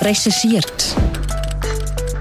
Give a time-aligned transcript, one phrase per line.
[0.00, 0.94] Recherchiert.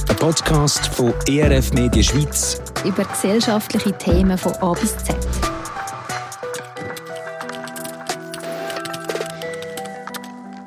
[0.09, 5.15] Ein Podcast von ERF Media Schweiz über gesellschaftliche Themen von A bis Z.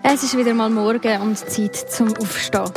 [0.02, 2.70] Es ist wieder mal morgen und Zeit zum Aufstehen.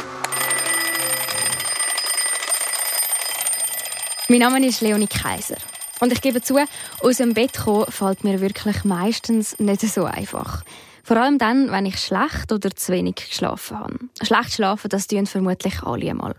[4.29, 5.57] Mein Name ist Leonie Kaiser.
[5.99, 6.57] Und ich gebe zu,
[7.01, 10.63] aus dem Bett kommen fällt mir wirklich meistens nicht so einfach.
[11.11, 13.99] Vor allem dann, wenn ich schlecht oder zu wenig geschlafen habe.
[14.21, 16.35] Schlecht schlafen, das tun vermutlich alle einmal.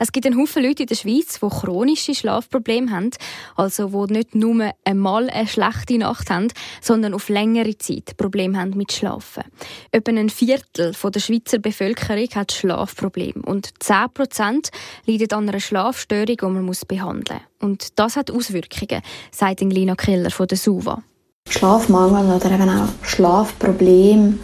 [0.00, 3.10] Es gibt einen Haufen Leute in der Schweiz, die chronische Schlafprobleme haben,
[3.54, 6.48] also die nicht nur einmal eine schlechte Nacht haben,
[6.80, 9.44] sondern auf längere Zeit Probleme haben mit Schlafen.
[9.92, 14.70] Etwa ein Viertel der Schweizer Bevölkerung hat Schlafprobleme und 10 Prozent
[15.04, 17.70] leiden an einer Schlafstörung, die man behandeln muss.
[17.70, 21.04] Und das hat Auswirkungen, sagt Lina Keller von der SUVA.
[21.48, 24.40] Schlafmangel oder eben auch Schlafproblem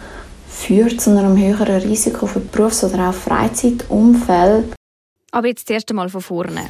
[0.47, 4.73] führt zu einem höheren Risiko für Berufs- oder auch Freizeitumfeld.
[5.31, 6.69] Aber jetzt erst einmal von vorne.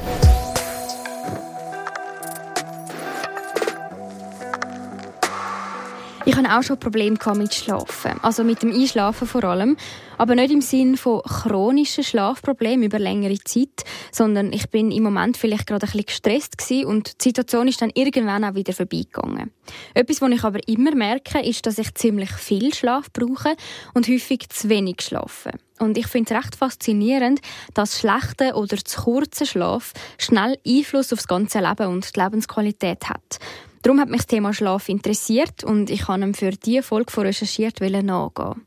[6.25, 9.75] Ich hatte auch schon Probleme mit Schlafen, also mit dem Einschlafen vor allem,
[10.17, 15.35] aber nicht im Sinn von chronischen Schlafproblemen über längere Zeit, sondern ich bin im Moment
[15.35, 19.51] vielleicht gerade ein bisschen gestresst gewesen und die Situation ist dann irgendwann auch wieder vorbeigegangen.
[19.93, 23.57] Etwas, was ich aber immer merke, ist, dass ich ziemlich viel Schlaf brauche
[23.93, 25.51] und häufig zu wenig schlafe.
[25.79, 27.41] Und ich finde es recht faszinierend,
[27.73, 33.09] dass schlechter oder zu kurzer Schlaf schnell Einfluss auf das ganze Leben und die Lebensqualität
[33.09, 33.39] hat.
[33.83, 37.25] Darum hat mich das Thema Schlaf interessiert und ich habe ihm für diese Folge von
[37.25, 38.61] recherchiert nachgehen.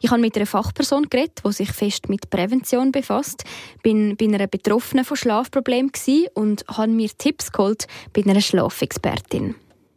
[0.00, 3.44] Ich habe mit einer Fachperson geredet, die sich fest mit Prävention befasst.
[3.84, 5.92] Bin bei einer Betroffenen von Schlafproblemen
[6.34, 9.54] und habe mir Tipps geholt bei einer Schlafexpertin.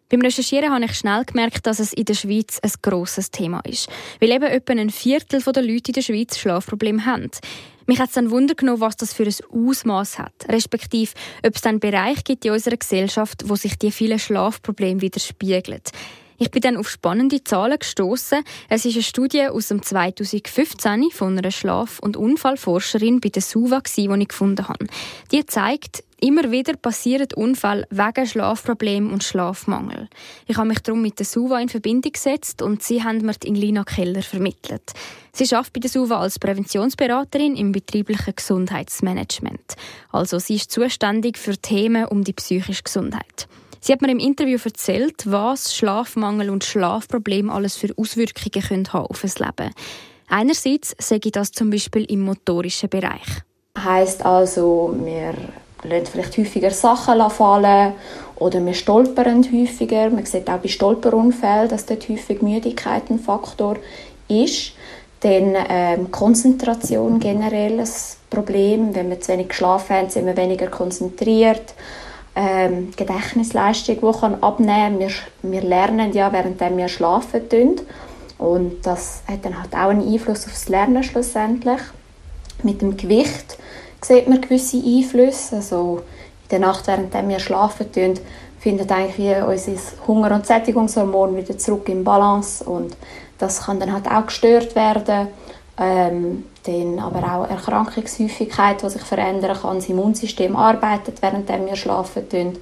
[0.09, 3.89] Beim Recherchieren habe ich schnell gemerkt, dass es in der Schweiz ein grosses Thema ist.
[4.19, 7.31] Weil eben etwa ein Viertel der Leute in der Schweiz Schlafprobleme haben.
[7.91, 11.11] Mich hat es dann Wunder genommen, was das für ein Ausmaß hat, respektive
[11.45, 15.81] ob es dann Bereiche gibt in unserer Gesellschaft, wo sich die vielen Schlafprobleme widerspiegeln.
[16.37, 18.45] Ich bin dann auf spannende Zahlen gestoßen.
[18.69, 23.81] Es ist eine Studie aus dem 2015 von einer Schlaf- und Unfallforscherin bei der SUVA,
[23.97, 24.87] die ich gefunden habe.
[25.33, 30.07] Die zeigt, Immer wieder passieren Unfälle wegen Schlafproblemen und Schlafmangel.
[30.45, 33.47] Ich habe mich darum mit der SUVA in Verbindung gesetzt und sie haben mir die
[33.47, 34.93] Inglina Keller vermittelt.
[35.33, 39.75] Sie arbeitet bei der SUVA als Präventionsberaterin im betrieblichen Gesundheitsmanagement.
[40.11, 43.47] Also sie ist zuständig für Themen um die psychische Gesundheit.
[43.79, 49.21] Sie hat mir im Interview erzählt, was Schlafmangel und Schlafprobleme alles für Auswirkungen haben auf
[49.21, 49.73] das Leben.
[50.29, 53.41] Einerseits sage ich das zum Beispiel im motorischen Bereich.
[53.75, 55.33] Heißt also, wir
[55.83, 57.93] lassen vielleicht häufiger Sachen fallen
[58.35, 60.09] oder wir stolpern häufiger.
[60.09, 63.77] Man sieht auch bei Stolperunfällen, dass dort häufig Müdigkeit ein Faktor
[64.27, 64.73] ist.
[65.21, 67.89] Dann ähm, Konzentration generell ein
[68.29, 68.95] Problem.
[68.95, 71.75] Wenn wir zu wenig geschlafen haben, sind wir weniger konzentriert.
[72.35, 75.09] Ähm, Gedächtnisleistung, die kann abnehmen wir,
[75.43, 77.75] wir lernen ja, während wir schlafen tun.
[78.39, 81.81] Und das hat dann halt auch einen Einfluss auf das Lernen schlussendlich.
[82.63, 83.57] Mit dem Gewicht
[84.01, 85.57] sieht man gewisse Einflüsse.
[85.57, 86.01] Also
[86.43, 88.19] in der Nacht, während wir schlafen tun,
[88.59, 92.95] findet eigentlich unser Hunger- und Sättigungshormon wieder zurück in Balance und
[93.37, 95.27] das kann dann halt auch gestört werden.
[95.77, 99.77] Ähm, dann aber auch Erkrankungshäufigkeit, die sich verändern kann.
[99.77, 102.57] Das Immunsystem arbeitet, während wir schlafen tun.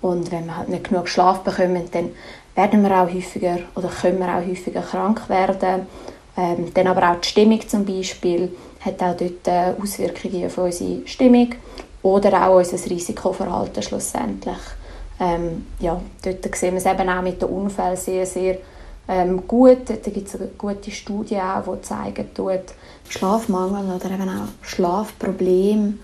[0.00, 2.10] Und wenn wir halt nicht genug Schlaf bekommen, dann
[2.54, 5.86] werden wir auch häufiger oder können wir auch häufiger krank werden.
[6.36, 11.06] Ähm, dann aber auch die Stimmung zum Beispiel hat auch dort äh, Auswirkungen auf unsere
[11.06, 11.54] Stimmung
[12.02, 14.56] oder auch unser Risikoverhalten schlussendlich.
[15.20, 18.58] Ähm, ja, dort sehen wir es eben auch mit den Unfällen sehr, sehr
[19.08, 19.88] ähm, gut.
[19.88, 22.74] Da gibt es gute Studie auch, die zeigen tut,
[23.08, 25.94] Schlafmangel oder eben auch Schlafprobleme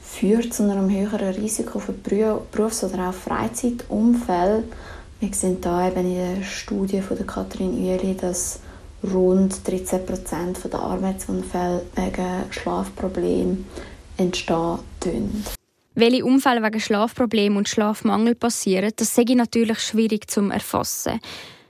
[0.00, 4.64] führt zu einem höheren Risiko für Berufs- oder auch Freizeitumfälle.
[5.20, 8.60] Wir sehen da eben in der Studie von der Katrin Ueli, dass
[9.02, 13.66] rund 13 Prozent der Arbeitsunfälle wegen Schlafproblemen
[14.16, 15.44] entstehen.
[15.94, 21.20] Welche Unfälle wegen Schlafproblemen und Schlafmangel passieren, das sei natürlich schwierig zu erfassen.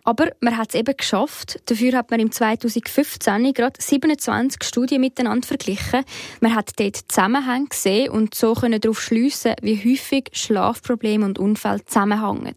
[0.05, 1.61] Aber man hat es eben geschafft.
[1.67, 6.05] Dafür hat man im 2015 gerade 27 Studien miteinander verglichen.
[6.41, 11.85] Man hat dort Zusammenhänge gesehen und so können darauf schliessen, wie häufig Schlafprobleme und Unfälle
[11.85, 12.57] zusammenhängen.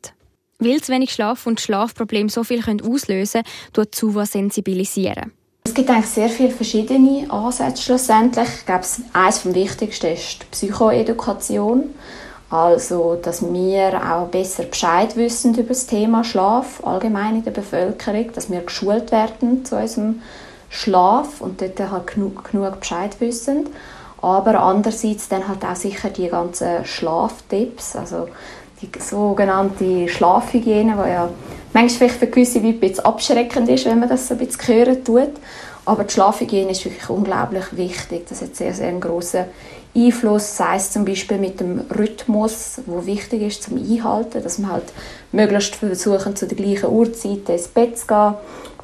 [0.60, 5.32] Weil zu wenig Schlaf und Schlafprobleme so viel auslösen können, tut Suva sensibilisieren.
[5.66, 8.48] Es gibt eigentlich sehr viele verschiedene Ansätze schlussendlich.
[8.60, 11.96] Ich glaube, eines vom Wichtigsten ist die Psychoedukation.
[12.50, 18.32] Also, dass wir auch besser Bescheid wissen über das Thema Schlaf allgemein in der Bevölkerung,
[18.34, 20.22] dass wir geschult werden zu unserem
[20.70, 23.68] Schlaf und dort halt genug, genug Bescheid wissen.
[24.22, 28.28] Aber andererseits dann halt auch sicher die ganzen Schlaftipps, also
[28.92, 31.30] die sogenannte Schlafhygiene, die ja
[31.74, 34.76] manchmal vielleicht für gewisse Leute ein bisschen abschreckend ist, wenn man das so ein bisschen
[34.76, 35.32] hören tut.
[35.86, 38.26] Aber die Schlafhygiene ist wirklich unglaublich wichtig.
[38.28, 39.46] Das hat sehr, sehr einen grossen
[39.96, 44.74] Einfluss, sei es zum Beispiel mit dem Rhythmus, wo wichtig ist zum Einhalten, dass man
[44.74, 44.92] halt
[45.32, 48.34] möglichst versuchen, zu der gleichen Uhrzeit ins Bett zu gehen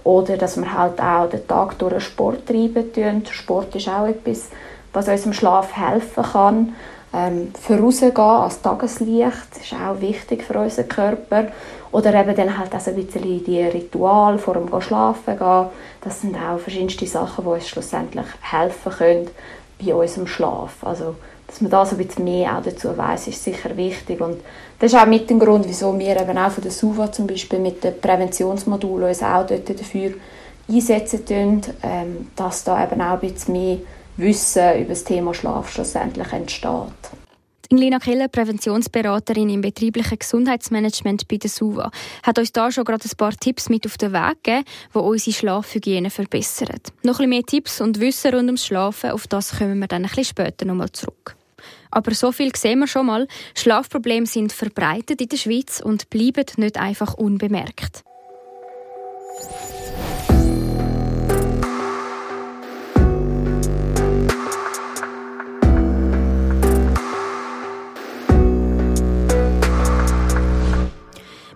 [0.03, 3.23] oder dass wir halt auch den Tag durch Sport treiben tun.
[3.29, 4.47] Sport ist auch etwas,
[4.93, 6.75] was unserem Schlaf helfen kann.
[7.13, 11.47] Ähm, vorausgehen als Tageslicht ist auch wichtig für unseren Körper.
[11.91, 15.65] Oder eben dann halt auch so ein bisschen die Ritual vor dem Schlafen gehen.
[16.01, 19.27] Das sind auch verschiedenste Sachen, die uns schlussendlich helfen können
[19.83, 20.83] bei unserem Schlaf.
[20.83, 21.15] Also,
[21.47, 24.21] dass man da so ein bisschen mehr auch dazu weiß, ist sicher wichtig.
[24.21, 24.39] Und
[24.79, 27.59] das ist auch mit dem Grund, wieso wir eben auch von der SUVA zum Beispiel
[27.59, 30.13] mit den Präventionsmodulen uns auch dort dafür
[30.69, 33.77] einsetzen tun, ähm, dass da eben auch ein bisschen mehr
[34.21, 36.71] Wissen über das Thema Schlaf schlussendlich entsteht.
[37.71, 41.89] Lina Keller, Präventionsberaterin im betrieblichen Gesundheitsmanagement bei der SUVA,
[42.21, 45.33] hat uns da schon gerade ein paar Tipps mit auf den Weg gegeben, die unsere
[45.35, 46.81] Schlafhygiene verbessern.
[47.03, 50.03] Noch ein bisschen mehr Tipps und Wissen rund ums Schlafen, auf das kommen wir dann
[50.03, 51.35] ein bisschen später nochmal zurück.
[51.91, 53.27] Aber so viel sehen wir schon mal.
[53.55, 58.03] Schlafprobleme sind verbreitet in der Schweiz und bleiben nicht einfach unbemerkt.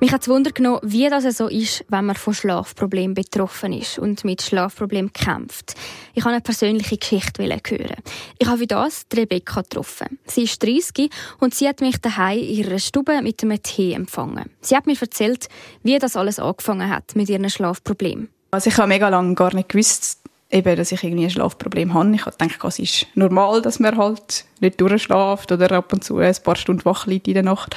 [0.06, 3.98] Mich hat es Wunder genommen, wie das so ist, wenn man von Schlafproblemen betroffen ist
[3.98, 5.74] und mit Schlafproblemen kämpft.
[6.14, 7.96] Ich wollte eine persönliche Geschichte hören.
[8.38, 10.20] Ich habe für das Rebecca getroffen.
[10.28, 11.10] Sie ist 30
[11.40, 14.52] und sie hat mich daheim in ihrer Stube mit einem Tee empfangen.
[14.62, 15.50] Sie hat mir erzählt,
[15.82, 18.30] wie das alles angefangen hat mit ihren Schlafproblemen.
[18.52, 20.20] Also ich habe mega lange gar nicht gewusst,
[20.52, 22.14] eben, dass ich irgendwie ein Schlafproblem habe.
[22.14, 26.36] Ich dachte, es ist normal, dass man halt nicht durchschläft oder ab und zu ein
[26.44, 27.76] paar Stunden wach liegt in der Nacht.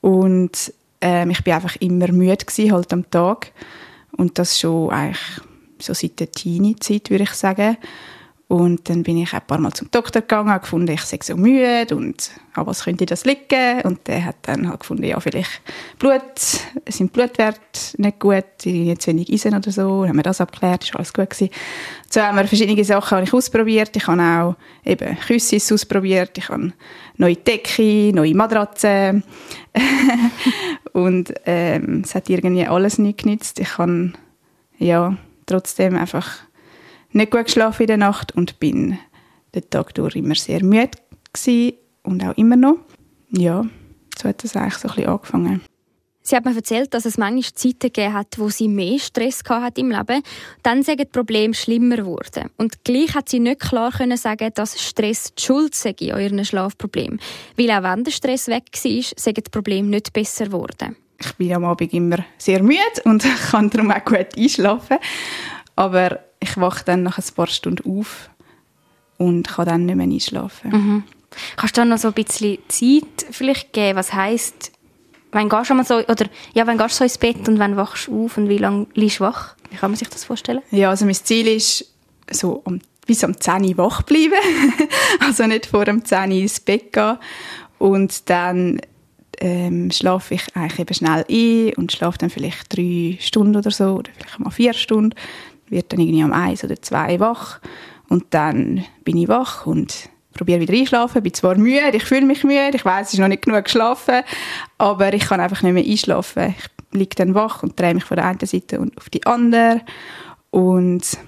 [0.00, 3.52] Und ähm, ich bin einfach immer müde gewesen, halt am Tag.
[4.16, 5.40] Und das schon eigentlich
[5.78, 7.76] so seit der Teenie-Zeit, würde ich sagen.
[8.50, 11.36] Und dann bin ich ein paar Mal zum Doktor gegangen, habe gefunden, ich sei so
[11.36, 13.80] müde und an was könnte das liegen?
[13.84, 15.62] Und der hat dann halt gefunden, ja, vielleicht
[16.00, 16.20] Blut,
[16.88, 17.60] sind Blutwerte
[17.98, 20.00] nicht gut, nicht zu wenig Eisen oder so.
[20.00, 21.50] Dann haben wir das abgeklärt, ist alles gut gewesen.
[22.08, 23.94] So haben wir verschiedene Sachen habe ich ausprobiert.
[23.94, 26.36] Ich habe auch eben Küssis ausprobiert.
[26.36, 26.72] Ich habe
[27.18, 29.22] neue Decke, neue Matratzen.
[30.92, 33.60] und ähm, es hat irgendwie alles nicht genützt.
[33.60, 34.12] Ich habe
[34.78, 35.16] ja
[35.46, 36.49] trotzdem einfach
[37.12, 38.98] nicht gut geschlafen in der Nacht und bin
[39.54, 40.90] den Tag durch immer sehr müde
[41.32, 42.78] gewesen und auch immer noch.
[43.30, 43.64] Ja,
[44.16, 45.60] so hat das eigentlich so ein bisschen angefangen.
[46.22, 49.78] Sie hat mir erzählt, dass es manchmal Zeiten gegeben hat, wo sie mehr Stress hat
[49.78, 50.22] im Leben.
[50.62, 52.50] Dann sind die Probleme schlimmer geworden.
[52.56, 56.44] Und gleich hat sie nicht klar können sagen, dass Stress die Schuld sei an ihren
[56.44, 57.20] Schlafproblemen.
[57.56, 60.94] Weil auch wenn der Stress weg war, sind die Probleme nicht besser geworden.
[61.18, 64.98] Ich bin am Abend immer sehr müde und kann darum auch gut einschlafen.
[65.74, 68.30] Aber ich wache dann nach ein paar Stunden auf
[69.18, 70.70] und kann dann nicht mehr einschlafen.
[70.70, 71.02] Mhm.
[71.56, 73.96] Kannst du da noch so ein bisschen Zeit vielleicht geben?
[73.96, 74.72] Was heisst,
[75.32, 77.76] wenn gehst du mal so, oder, ja, wenn gehst du so ins Bett und wann
[77.76, 79.54] wachst du auf und wie lange liegst du wach?
[79.70, 80.62] Wie kann man sich das vorstellen?
[80.70, 81.92] Ja, also mein Ziel ist,
[82.30, 84.32] so um, bis um 10 Uhr wach bleiben.
[85.20, 87.18] also nicht vor dem 10 Uhr ins Bett gehen.
[87.78, 88.80] Und dann
[89.40, 93.94] ähm, schlafe ich eigentlich eben schnell ein und schlafe dann vielleicht drei Stunden oder so,
[93.96, 95.14] oder vielleicht mal vier Stunden
[95.70, 97.60] wird dann irgendwie um eins oder zwei wach.
[98.08, 102.44] Und dann bin ich wach und probiere wieder einschlafen, bin zwar müde, ich fühle mich
[102.44, 104.22] müde, ich weiß, es ist noch nicht genug geschlafen,
[104.78, 106.54] aber ich kann einfach nicht mehr einschlafen.
[106.58, 109.82] Ich liege dann wach und drehe mich von der einen Seite und auf die andere.
[110.50, 111.18] Und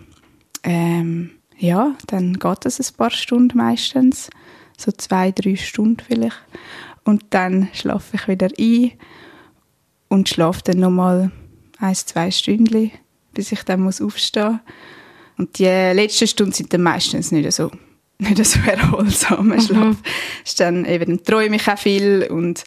[0.64, 4.30] ähm, ja, dann geht das ein paar Stunden meistens,
[4.76, 6.40] so zwei, drei Stunden vielleicht.
[7.04, 8.92] Und dann schlafe ich wieder ein
[10.08, 11.30] und schlafe dann nochmal
[11.78, 12.92] ein, zwei Stunden
[13.34, 14.60] bis ich dann muss aufstehen muss.
[15.38, 17.70] Und die letzten Stunden sind dann meistens nicht so,
[18.18, 19.48] nicht so erholsam.
[19.48, 19.60] Mhm.
[19.60, 19.96] Schlaf.
[20.44, 22.64] Ist dann eben, dann träume ich auch viel und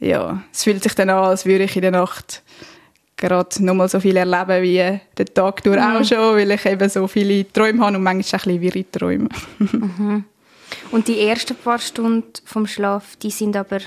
[0.00, 2.42] ja, es fühlt sich dann an, als würde ich in der Nacht
[3.16, 5.96] gerade nochmal so viel erleben wie den Tag durch mhm.
[5.96, 8.90] auch schon, weil ich eben so viele Träume habe und manchmal auch ein bisschen wirre
[8.90, 9.28] Träume.
[9.58, 10.24] Mhm.
[10.92, 13.80] Und die ersten paar Stunden vom Schlaf, die sind aber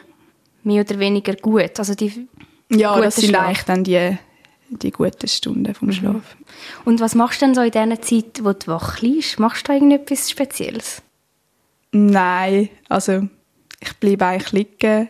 [0.63, 2.27] mehr oder weniger gut, also die
[2.69, 3.45] Ja, das sind Schlaf.
[3.45, 4.17] eigentlich dann die
[4.79, 5.93] die guten Stunden vom mhm.
[5.93, 6.37] Schlaf.
[6.85, 9.39] Und was machst du denn so in dieser Zeit, wo du wach liegst?
[9.39, 11.01] Machst du irgendetwas Spezielles?
[11.91, 13.27] Nein, also
[13.79, 15.09] ich bleibe eigentlich liegen,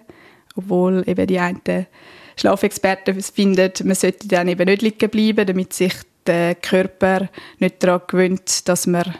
[0.56, 1.88] obwohl eben die einen
[2.36, 5.94] Schlafexperten finden, man sollte dann eben nicht liegen bleiben, damit sich
[6.26, 7.30] der Körper
[7.60, 9.16] nicht daran gewöhnt, dass man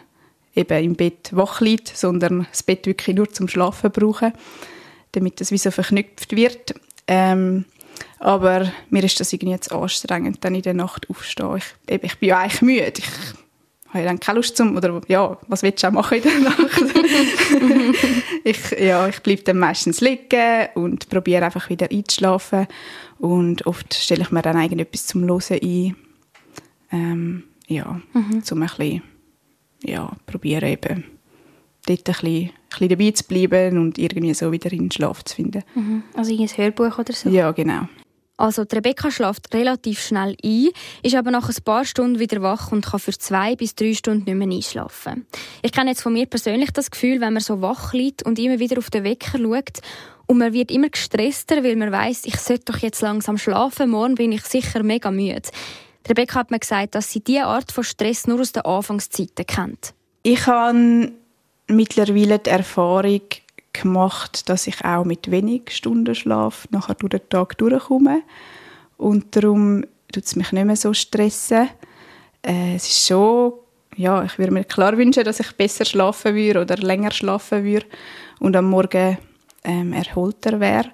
[0.56, 4.34] eben im Bett wach liegt, sondern das Bett wirklich nur zum Schlafen brauchen,
[5.12, 6.74] damit das wie so verknüpft wird.
[7.08, 7.66] Ähm,
[8.20, 11.58] aber mir ist das irgendwie jetzt anstrengend, dann in der Nacht aufzustehen.
[11.58, 12.94] Ich, eben, ich bin ja eigentlich müde.
[12.98, 13.06] Ich
[13.94, 16.84] habe dann keine Lust zum, oder ja, was willst du auch machen in der Nacht?
[18.44, 22.68] ich, ja, ich bleibe dann meistens liegen und probiere einfach wieder einzuschlafen
[23.20, 25.96] und oft stelle ich mir dann irgendetwas zum Hören ein.
[26.92, 28.44] Ähm, ja, mhm.
[28.44, 29.04] zum ein bisschen,
[29.84, 31.04] ja, probieren eben
[31.86, 32.50] dort ein bisschen,
[32.80, 35.64] bisschen dabei zu bleiben und irgendwie so wieder in den Schlaf zu finden.
[35.76, 36.04] Mhm.
[36.16, 37.30] Also ein Hörbuch oder so?
[37.30, 37.88] Ja, genau.
[38.36, 40.70] Also Rebecca schläft relativ schnell ein,
[41.04, 44.26] ist aber nach ein paar Stunden wieder wach und kann für zwei bis drei Stunden
[44.26, 45.28] nicht mehr einschlafen.
[45.62, 48.60] Ich kenne jetzt von mir persönlich das Gefühl, wenn man so wach liegt und immer
[48.60, 49.80] wieder auf den Wecker schaut
[50.26, 54.16] und man wird immer gestresster, weil man weiß, ich sollte doch jetzt langsam schlafen, morgen
[54.16, 55.44] bin ich sicher mega müde.
[56.10, 59.94] Rebecca hat mir gesagt, dass sie diese Art von Stress nur aus den Anfangszeiten kennt.
[60.24, 61.14] Ich habe
[61.76, 63.22] mittlerweile die Erfahrung
[63.74, 68.22] gemacht, dass ich auch mit wenig Stunden Schlaf nachher durch den Tag durchkomme.
[68.98, 71.70] Und darum tut es mich nicht mehr so stressen.
[72.46, 73.54] Äh, es ist schon,
[73.96, 77.86] ja, ich würde mir klar wünschen, dass ich besser schlafen würde oder länger schlafen würde
[78.40, 79.18] und am Morgen
[79.64, 80.92] ähm, erholter wäre.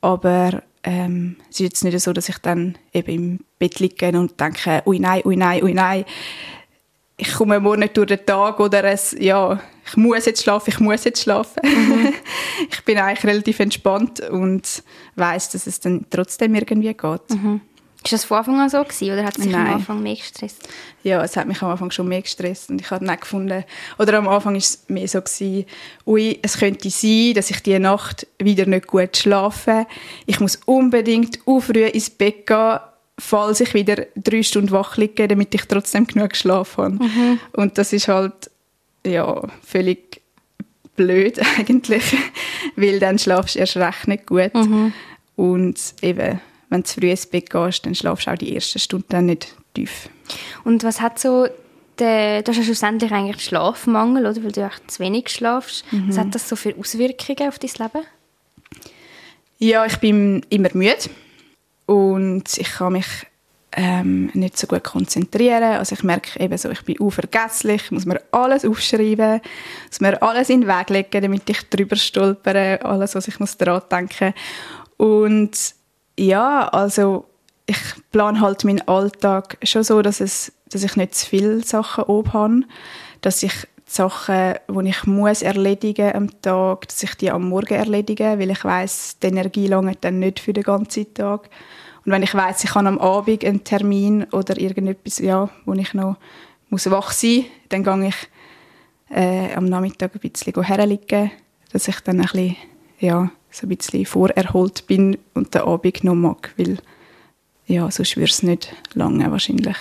[0.00, 4.38] Aber ähm, es ist jetzt nicht so, dass ich dann eben im Bett liege und
[4.38, 6.04] denke, ui nein, ui nein, ui nein,
[7.16, 10.80] ich komme morgen nicht durch den Tag oder es, ja, ich muss jetzt schlafen, ich
[10.80, 11.60] muss jetzt schlafen.
[11.62, 12.12] Mhm.
[12.70, 14.82] ich bin eigentlich relativ entspannt und
[15.16, 17.30] weiß, dass es dann trotzdem irgendwie geht.
[17.30, 17.60] Mhm.
[18.02, 19.66] Ist das von Anfang an so gewesen, oder hat es Nein.
[19.66, 20.68] am Anfang mehr gestresst?
[21.04, 23.64] Ja, es hat mich am Anfang schon mehr gestresst und ich habe dann gefunden,
[23.98, 25.64] oder am Anfang war es mehr so gewesen,
[26.06, 29.86] ui, es könnte sein, dass ich die Nacht wieder nicht gut schlafe.
[30.26, 32.78] Ich muss unbedingt früh ins Bett gehen,
[33.18, 37.04] falls ich wieder drei Stunden wach liege, damit ich trotzdem genug geschlafen habe.
[37.04, 37.40] Mhm.
[37.52, 38.50] Und das ist halt
[39.06, 40.22] ja völlig
[40.96, 42.16] blöd eigentlich,
[42.76, 44.54] weil dann schlafst du erst recht nicht gut.
[44.54, 44.92] Mhm.
[45.36, 46.40] Und eben,
[46.70, 49.54] wenn du früh ins Bett gehst, dann schlafst du auch die ersten Stunden dann nicht
[49.74, 50.08] tief.
[50.64, 51.46] Und was hat so
[51.98, 54.42] der, du hast ja schlussendlich eigentlich Schlafmangel, oder?
[54.42, 55.84] weil du auch zu wenig schlafst.
[55.92, 56.08] Mhm.
[56.08, 58.06] Was hat das so für Auswirkungen auf dein Leben?
[59.58, 61.08] Ja, ich bin immer müde
[61.86, 63.06] und ich kann mich
[63.76, 65.62] ähm, nicht so gut konzentrieren.
[65.62, 69.40] Also ich merke eben so, ich bin unvergesslich, muss mir alles aufschreiben,
[69.88, 73.56] muss mir alles in den Weg legen, damit ich drüber stolpere, alles, was ich muss
[73.56, 74.34] daran denken.
[74.96, 75.74] Und
[76.18, 77.26] ja, also
[77.66, 77.78] ich
[78.12, 82.32] plane halt meinen Alltag schon so, dass, es, dass ich nicht zu viele Sachen oben
[82.32, 82.60] habe,
[83.22, 88.38] dass ich Sachen, die ich muss erledigen am Tag, dass ich die am Morgen erledige,
[88.38, 91.48] weil ich weiß, die Energie lange dann nicht für den ganzen Tag.
[92.04, 95.94] Und wenn ich weiß, ich habe am Abend einen Termin oder irgendetwas, ja, wo ich
[95.94, 96.16] noch
[96.70, 101.30] muss wach sein dann gehe ich äh, am Nachmittag ein bisschen herliegen,
[101.72, 102.56] dass ich dann ein bisschen,
[102.98, 106.78] ja, so ein bisschen vorerholt bin und den Abend noch mag, weil
[107.66, 109.76] ja, sonst würde es nicht lange wahrscheinlich.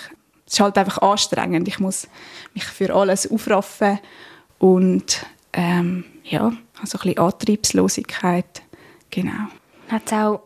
[0.53, 1.67] Es ist halt einfach anstrengend.
[1.67, 2.07] Ich muss
[2.53, 3.99] mich für alles aufraffen
[4.59, 8.61] und ähm, ja, also ein bisschen Antriebslosigkeit,
[9.09, 9.47] genau.
[9.89, 10.41] Hat es auch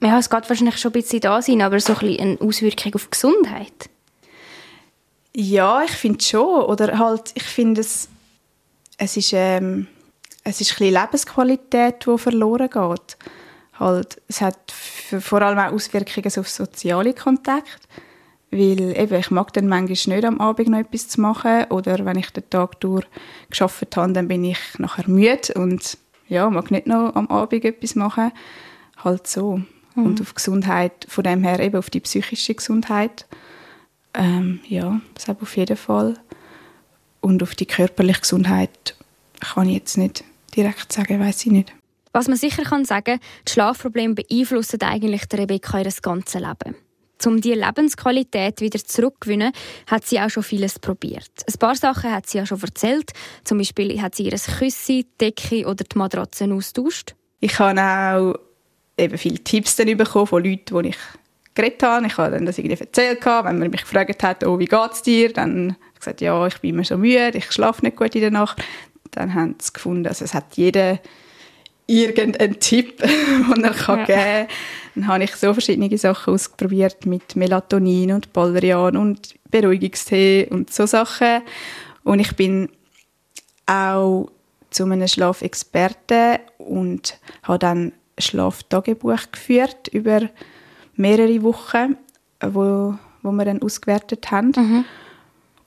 [0.00, 2.94] ja, es geht wahrscheinlich schon ein bisschen da sein, aber so ein bisschen eine Auswirkung
[2.94, 3.90] auf die Gesundheit?
[5.36, 6.62] Ja, ich finde schon.
[6.62, 8.08] Oder halt, ich finde es,
[8.96, 9.86] es ist, ähm,
[10.42, 13.16] es ist ein bisschen Lebensqualität, die verloren geht.
[13.78, 17.70] Halt, es hat vor allem auch Auswirkungen auf soziale Kontakte.
[18.52, 21.64] Weil eben, ich mag dann manchmal nicht am Abend noch etwas zu machen.
[21.70, 23.06] Oder wenn ich den Tag durch
[23.48, 25.96] geschafft habe, dann bin ich nachher müde und
[26.28, 28.30] ja, mag nicht noch am Abend etwas machen.
[29.02, 29.62] Halt so
[29.94, 30.06] mhm.
[30.06, 33.26] und auf Gesundheit, von dem her eben auf die psychische Gesundheit.
[34.14, 36.18] Ähm, ja, das auf jeden Fall.
[37.22, 38.96] Und auf die körperliche Gesundheit
[39.40, 41.72] kann ich jetzt nicht direkt sagen, weiß ich nicht.
[42.12, 43.18] Was man sicher kann sagen,
[43.48, 46.76] die Schlafprobleme beeinflussen eigentlich der Rebecca ihr ganzes Leben.
[47.26, 49.52] Um diese Lebensqualität wieder zurückzugewinnen,
[49.86, 51.30] hat sie auch schon vieles probiert.
[51.46, 53.12] Ein paar Sachen hat sie ja schon erzählt.
[53.44, 57.14] Zum Beispiel hat sie ihr Küsse, Decke oder die Matratzen austauscht.
[57.40, 58.34] Ich habe auch
[58.96, 60.96] eben viele Tipps dann bekommen von Leuten, die ich
[61.54, 62.06] geredet habe.
[62.06, 65.32] Ich habe dann das irgendwie erzählt, wenn man mich gefragt hat, oh, wie es dir,
[65.32, 68.22] dann habe ich gesagt, ja, ich bin immer so müde, ich schlafe nicht gut in
[68.22, 68.62] der Nacht.
[69.10, 70.98] Dann haben sie gefunden, also es hat jeder
[71.86, 72.98] irgendeinen Tipp,
[73.56, 74.04] den er kann ja.
[74.04, 74.46] geben kann.
[74.94, 80.86] Dann habe ich so verschiedene Sachen ausprobiert mit Melatonin und Baldrian und Beruhigungstee und so
[80.86, 81.42] Sachen.
[82.04, 82.68] Und ich bin
[83.66, 84.28] auch
[84.70, 90.28] zu einem Schlafexperten und habe dann Schlaftagebuch geführt über
[90.96, 91.96] mehrere Wochen,
[92.40, 94.52] wo, wo wir dann ausgewertet haben.
[94.56, 94.84] Mhm.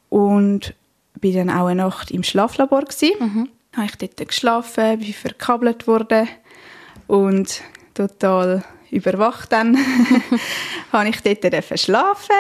[0.09, 0.73] Und
[1.19, 3.15] bin dann auch eine Nacht im Schlaflabor gsi.
[3.19, 3.49] Mhm.
[3.75, 6.27] Habe ich dort geschlafen, bin verkabelt worden
[7.07, 7.61] und
[7.93, 8.63] total
[8.95, 9.77] überwacht dann
[10.91, 12.35] habe ich dort schlafen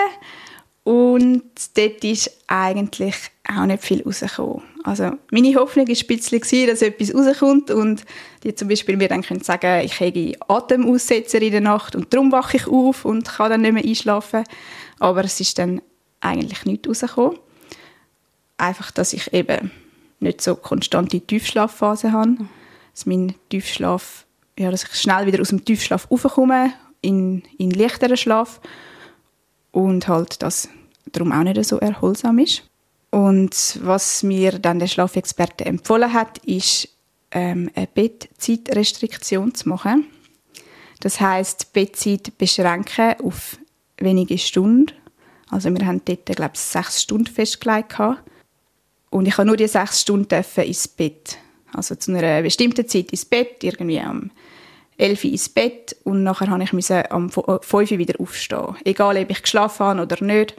[0.83, 1.43] und
[1.75, 3.15] dort ist eigentlich
[3.47, 4.61] auch nicht viel rausgekommen.
[4.83, 8.05] Also meine Hoffnung war ein bisschen, dass etwas rauskommt und
[8.43, 12.31] die zum Beispiel mir dann können sagen, ich habe Atemaussetzer in der Nacht und darum
[12.31, 14.43] wache ich auf und kann dann nicht mehr einschlafen.
[14.99, 15.81] Aber es ist dann
[16.21, 17.39] eigentlich nicht rausgekommen.
[18.57, 19.71] Einfach, dass ich eben
[20.19, 22.37] nicht so konstante Tiefschlafphase habe.
[22.93, 24.24] Dass mein Tiefschlaf,
[24.57, 28.61] ja, dass ich schnell wieder aus dem Tiefschlaf raufkomme in, in leichteren Schlaf
[29.71, 30.69] und halt, dass
[31.05, 32.63] darum auch nicht so erholsam ist.
[33.11, 36.89] Und was mir dann der Schlafexperte empfohlen hat, ist
[37.31, 40.05] ähm, eine Bettzeitrestriktion zu machen.
[41.01, 43.57] Das heißt Bettzeit beschränken auf
[43.97, 44.93] wenige Stunden.
[45.49, 47.95] Also wir haben dort, glaube ich, sechs Stunden festgelegt.
[49.09, 51.37] Und ich habe nur die sechs Stunden ins Bett.
[51.73, 54.31] Also zu einer bestimmten Zeit ins Bett, irgendwie am
[54.97, 58.75] 11 Uhr ins Bett und nachher habe ich am 5 Uhr wieder aufstehen.
[58.85, 60.55] Egal, ob ich geschlafen habe oder nicht.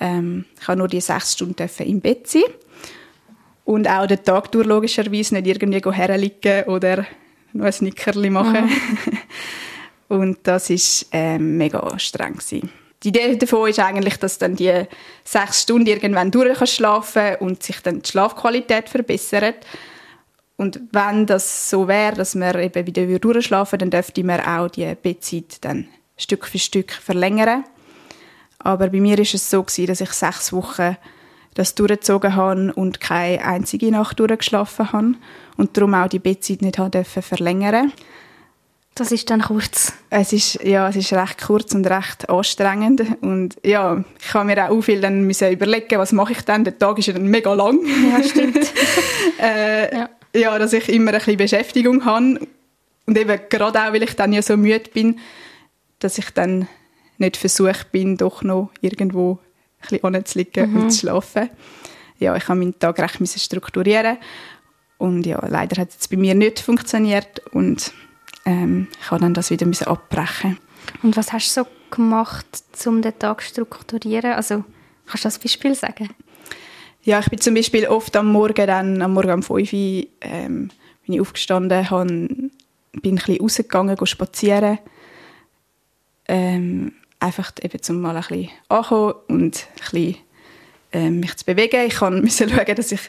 [0.00, 2.42] Ähm, ich habe nur die sechs Stunden im Bett sein.
[3.64, 7.04] Und auch den Tag durch logischerweise nicht irgendwie herliegen oder
[7.52, 8.70] noch ein Nickerli machen.
[10.08, 12.34] und das war ähm, mega streng.
[12.34, 12.70] Gewesen.
[13.02, 14.72] Die Idee davon ist eigentlich, dass dann die
[15.24, 19.66] sechs Stunden irgendwann durch schlafen und sich dann die Schlafqualität verbessert.
[20.56, 24.94] Und wenn das so wäre, dass wir eben wieder durchschlafen dann dürfte man auch die
[24.94, 27.64] Bettzeit dann Stück für Stück verlängern.
[28.58, 30.96] Aber bei mir ist es so gewesen, dass ich sechs Wochen
[31.54, 35.14] das durchgezogen habe und keine einzige Nacht durchgeschlafen habe
[35.56, 37.92] und darum auch die Bettzeit nicht habe verlängern
[38.96, 39.92] das ist dann kurz.
[40.08, 43.02] Es ist, ja, es ist recht kurz und recht anstrengend.
[43.20, 46.64] Und ja, ich habe mir auch viel dann müssen überlegen, was mache ich dann?
[46.64, 47.78] Der Tag ist ja dann mega lang.
[47.84, 48.58] Ja, stimmt.
[49.40, 50.08] äh, ja.
[50.36, 52.40] Ja, dass ich immer ein bisschen Beschäftigung habe.
[53.06, 55.20] Und eben gerade auch, weil ich dann ja so müde bin,
[55.98, 56.68] dass ich dann
[57.18, 59.38] nicht versucht bin, doch noch irgendwo
[59.90, 60.82] ein bisschen liegen mhm.
[60.82, 61.50] und zu schlafen.
[62.18, 64.18] Ja, ich habe meinen Tag recht strukturieren
[64.98, 67.92] und ja, leider hat es bei mir nicht funktioniert und
[68.44, 70.58] ähm, ich habe dann das wieder abbrechen.
[71.02, 72.46] Und was hast du so gemacht,
[72.86, 74.32] um den Tag zu strukturieren?
[74.32, 74.64] Also,
[75.06, 76.10] kannst du das Beispiel sagen?
[77.06, 79.78] Ja, ich bin zum Beispiel oft am Morgen, dann, am Morgen um 5 Uhr,
[80.22, 80.70] ähm,
[81.06, 82.50] bin ich aufgestanden, habe, bin
[82.90, 84.80] ein bisschen rausgegangen, spazieren.
[86.26, 90.16] Ähm, einfach eben, um mal ein bisschen ankommen und ein bisschen,
[90.90, 91.86] ähm, mich zu bewegen.
[91.86, 93.02] Ich musste schauen, dass ich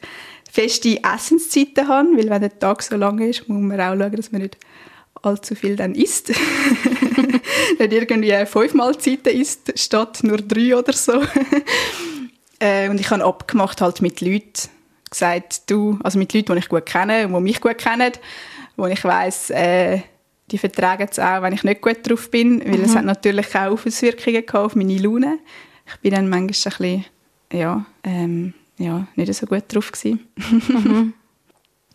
[0.47, 4.31] feste Essenszeiten habe, weil wenn der Tag so lang ist, muss man auch schauen, dass
[4.31, 4.57] man nicht
[5.23, 6.29] allzu viel dann isst.
[7.79, 11.19] nicht irgendwie fünf Mahlzeiten isst, statt nur drei oder so.
[12.59, 14.69] Äh, und ich habe abgemacht halt mit Leuten,
[15.09, 18.11] gesagt, du, also mit Leuten, die ich gut kenne und die mich gut kennen,
[18.75, 20.01] wo ich weiss, äh,
[20.51, 22.83] die vertragen es auch, wenn ich nicht gut drauf bin, weil mhm.
[22.83, 25.39] es hat natürlich auch Auswirkungen auf meine Laune.
[25.85, 27.05] Ich bin dann manchmal ein bisschen,
[27.51, 30.27] ja, ähm, ja, nicht so gut drauf gewesen.
[30.35, 31.13] Mhm.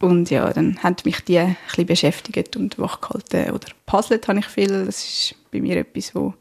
[0.02, 3.52] Und ja, dann haben mich die ein bisschen beschäftigt und wachgehalten.
[3.52, 4.84] Oder puzzelt habe ich viel.
[4.84, 6.34] Das ist bei mir etwas, wo,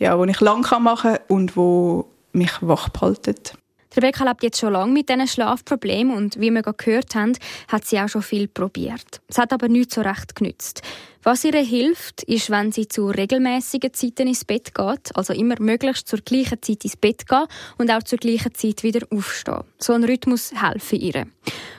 [0.00, 3.54] ja, wo ich lang machen kann und wo mich wach behaltet.
[3.96, 7.32] Rebecca lebt jetzt schon lange mit diesen Schlafproblemen und wie wir gerade gehört haben,
[7.68, 9.20] hat sie auch schon viel probiert.
[9.28, 10.82] Es hat aber nicht so recht genützt.
[11.22, 16.08] Was ihr hilft, ist, wenn sie zu regelmäßigen Zeiten ins Bett geht, also immer möglichst
[16.08, 17.46] zur gleichen Zeit ins Bett gehen
[17.78, 19.62] und auch zur gleichen Zeit wieder aufstehen.
[19.78, 21.26] So ein Rhythmus helfe ihr.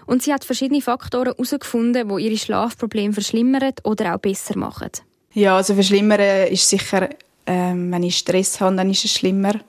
[0.05, 4.91] Und sie hat verschiedene Faktoren herausgefunden, die ihre Probleme verschlimmern oder auch besser machen.
[5.33, 7.09] Ja, also verschlimmern ist sicher,
[7.45, 9.59] ähm, wenn ich Stress habe, dann ist es schlimmer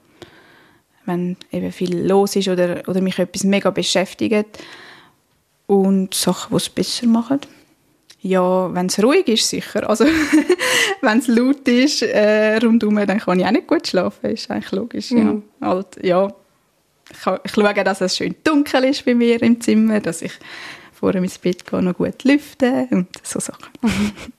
[1.06, 4.58] wenn eben viel los ist oder, oder mich etwas mega beschäftigt.
[5.66, 7.40] Und Sachen, die es besser machen.
[8.20, 9.88] Ja, wenn es ruhig ist, sicher.
[9.88, 10.04] Also,
[11.02, 14.30] wenn es laut ist äh, rundherum, dann kann ich auch nicht gut schlafen.
[14.30, 15.10] Ist eigentlich logisch.
[15.10, 15.42] Mhm.
[15.60, 15.68] Ja.
[15.68, 16.32] Halt, ja.
[17.10, 20.32] Ich, ich schaue, dass es schön dunkel ist bei mir im Zimmer, dass ich
[20.92, 23.68] vor dem ins Bett gehe, noch gut lüfte und so Sachen.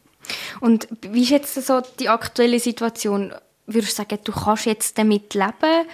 [0.59, 3.31] Und wie ist jetzt so die aktuelle Situation?
[3.67, 5.87] Würdest du sagen, du kannst jetzt damit leben?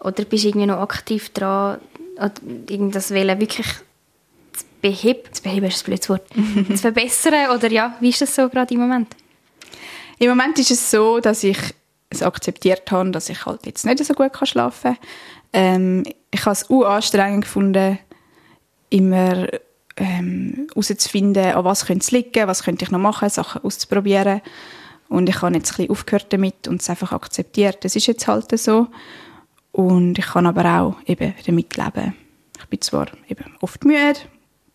[0.00, 1.78] Oder bist du irgendwie noch aktiv dran,
[2.16, 5.32] das Wählen wirklich zu beheben?
[5.32, 6.26] Zu beheben ist ein blödes Wort.
[6.68, 7.50] zu verbessern?
[7.54, 9.14] Oder ja, wie ist das so gerade im Moment?
[10.18, 11.58] Im Moment ist es so, dass ich
[12.08, 14.98] es akzeptiert habe, dass ich halt jetzt nicht so gut schlafen kann.
[15.52, 17.98] Ähm, ich habe es auch anstrengend gefunden,
[18.90, 19.48] immer
[19.96, 24.42] ähm, herauszufinden, an was könnte es liegen, was könnte ich noch machen, Sachen auszuprobieren.
[25.08, 27.84] Und ich habe jetzt ein bisschen aufgehört damit und es einfach akzeptiert.
[27.84, 28.88] Das ist jetzt halt so.
[29.76, 32.14] Und ich kann aber auch eben damit leben.
[32.58, 34.18] Ich bin zwar eben oft müde,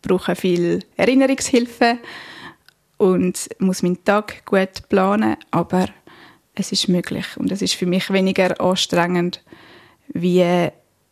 [0.03, 1.97] brauche viel Erinnerungshilfe
[2.97, 5.87] und muss meinen Tag gut planen, aber
[6.53, 9.43] es ist möglich und es ist für mich weniger anstrengend,
[10.09, 10.69] wie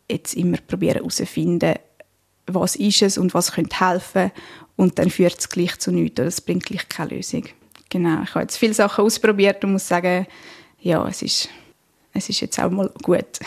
[0.08, 1.74] jetzt immer probieren herauszufinden,
[2.46, 4.30] was ist es und was könnte helfen
[4.76, 7.42] und dann führt es gleich zu nichts oder es bringt gleich keine Lösung.
[7.88, 10.28] Genau, ich habe jetzt viele Sachen ausprobiert und muss sagen,
[10.78, 11.48] ja, es ist,
[12.12, 13.40] es ist jetzt auch mal gut.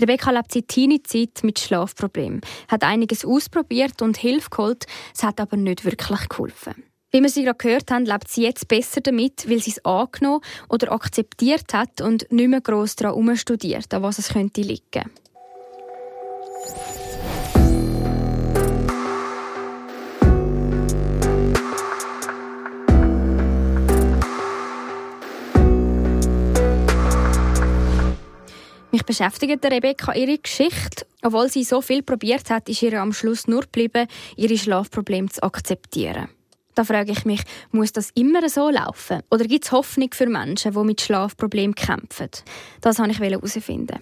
[0.00, 5.56] Rebecca lebt seit Teenie-Zeit mit Schlafproblemen, hat einiges ausprobiert und Hilfe geholt, es hat aber
[5.56, 6.84] nicht wirklich geholfen.
[7.12, 10.42] Wie wir sie gerade gehört haben, lebt sie jetzt besser damit, weil sie es angenommen
[10.68, 15.10] oder akzeptiert hat und nicht mehr gross daran umstudiert, an was es könnte liegen.
[28.96, 31.04] Mich beschäftigt Rebecca ihre Geschichte.
[31.22, 34.06] Obwohl sie so viel probiert hat, ist ihr am Schluss nur geblieben,
[34.36, 36.28] ihre Schlafprobleme zu akzeptieren.
[36.74, 39.20] Da frage ich mich, muss das immer so laufen?
[39.30, 42.30] Oder gibt es Hoffnung für Menschen, die mit Schlafproblemen kämpfen?
[42.80, 43.98] Das wollte ich herausfinden.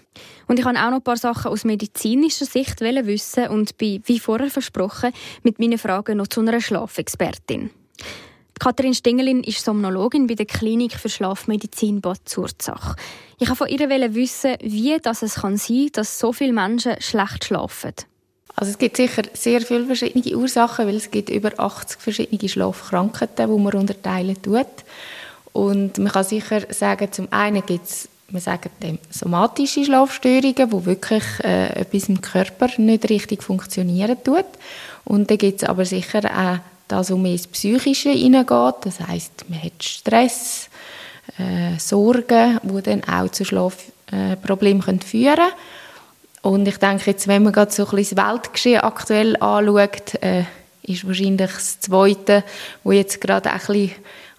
[0.46, 4.20] Und ich wollte auch noch ein paar Sachen aus medizinischer Sicht wissen und bin, wie
[4.20, 7.70] vorher versprochen, mit meinen Fragen noch zu einer Schlafexpertin.
[8.60, 12.96] Katrin Stengelin ist Somnologin bei der Klinik für Schlafmedizin Bad Zurzach.
[13.38, 16.94] Ich wollte von ihr wissen, wie das es kann sein kann, dass so viele Menschen
[17.00, 17.92] schlecht schlafen.
[18.56, 23.50] Also es gibt sicher sehr viele verschiedene Ursachen, weil es gibt über 80 verschiedene Schlafkrankheiten,
[23.50, 24.66] die man unterteilen tut.
[25.52, 30.84] Und man kann sicher sagen, zum einen gibt es wir sagen dem somatische Schlafstörungen, wo
[30.86, 34.46] wirklich äh, etwas im Körper nicht richtig funktionieren tut.
[35.04, 36.58] Und dann gibt es aber sicher auch
[36.88, 38.74] das, mehr ins Psychische hineingeht.
[38.82, 40.68] Das heißt, man hat Stress,
[41.38, 45.52] äh, Sorgen, die dann auch zu Schlafproblemen äh, führen können.
[46.42, 50.44] Und ich denke, jetzt, wenn man gerade so ein bisschen das Weltgeschehen aktuell anschaut, äh,
[50.82, 52.44] ist wahrscheinlich das Zweite,
[52.82, 53.92] wo jetzt gerade ein bisschen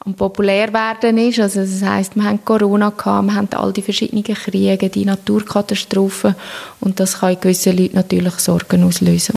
[0.06, 1.40] am populär werden ist.
[1.40, 6.36] Also das heißt, wir haben Corona gehabt, wir haben all die verschiedenen Kriege, die Naturkatastrophen
[6.80, 9.34] und das kann in gewissen Leuten natürlich Sorgen auslösen.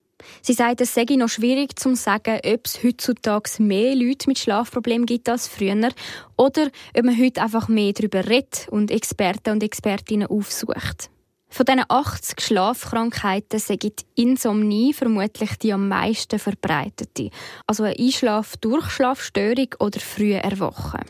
[0.48, 5.04] Sie sagt, es sei noch schwierig zu sagen, ob es heutzutage mehr Leute mit Schlafproblemen
[5.04, 5.90] gibt als früher
[6.38, 11.10] oder ob man heute einfach mehr darüber redet und Experten und Expertinnen aufsucht.
[11.50, 17.28] Von diesen 80 Schlafkrankheiten sagt Insomnie vermutlich die am meisten verbreitete.
[17.66, 21.04] Also eine Einschlaf-Durchschlafstörung oder frühe Erwachen.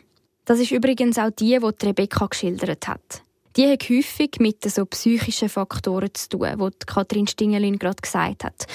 [0.46, 3.22] Das ist übrigens auch die, die, Rebecca geschildert hat.
[3.56, 8.66] Die hat häufig mit so psychischen Faktoren zu tun, die Kathrin Stingelin gerade gesagt hat.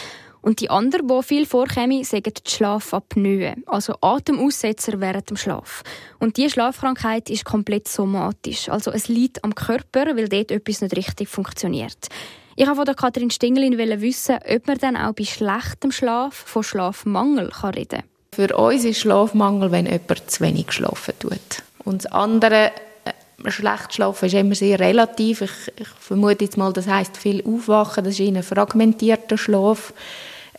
[0.43, 5.83] Und die andere, die viel vorkommen, sagen die Schlafapnoe, also Atemaussetzer während dem Schlaf.
[6.19, 10.97] Und diese Schlafkrankheit ist komplett somatisch, also es liegt am Körper, weil dort etwas nicht
[10.97, 12.09] richtig funktioniert.
[12.57, 16.61] Ich wollte von der Kathrin Stingelin wissen, ob man dann auch bei schlechtem Schlaf von
[16.61, 18.03] Schlafmangel reden kann.
[18.35, 21.63] Für uns ist Schlafmangel, wenn jemand zu wenig schlafen tut.
[21.85, 22.71] Und das andere
[23.05, 25.41] äh, schlecht schlafen ist immer sehr relativ.
[25.41, 29.93] Ich, ich vermute jetzt mal, das heißt viel aufwachen, das ist ein fragmentierter Schlaf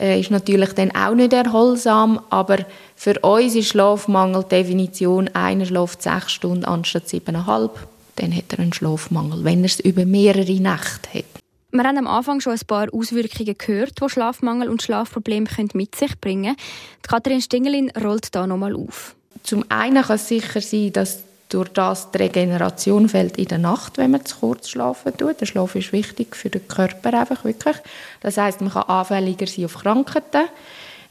[0.05, 2.59] äh, ist natürlich dann auch nicht erholsam, aber
[2.95, 8.73] für uns ist Schlafmangel Definition, einer schläft sechs Stunden anstatt siebeneinhalb, dann hat er einen
[8.73, 11.25] Schlafmangel, wenn er es über mehrere Nächte hat.
[11.73, 16.21] Wir haben am Anfang schon ein paar Auswirkungen gehört, die Schlafmangel und Schlafprobleme mit sich
[16.21, 16.57] bringen können.
[17.03, 19.17] Katrin Stingelin rollt da nochmal auf.
[19.43, 23.97] Zum einen kann es sicher sein, dass durch das die Regeneration fällt in der Nacht,
[23.97, 25.41] wenn man zu kurz schlafen tut.
[25.41, 27.77] Der Schlaf ist wichtig für den Körper einfach wirklich.
[28.21, 30.49] Das heißt, man kann anfälliger sein auf Krankheiten.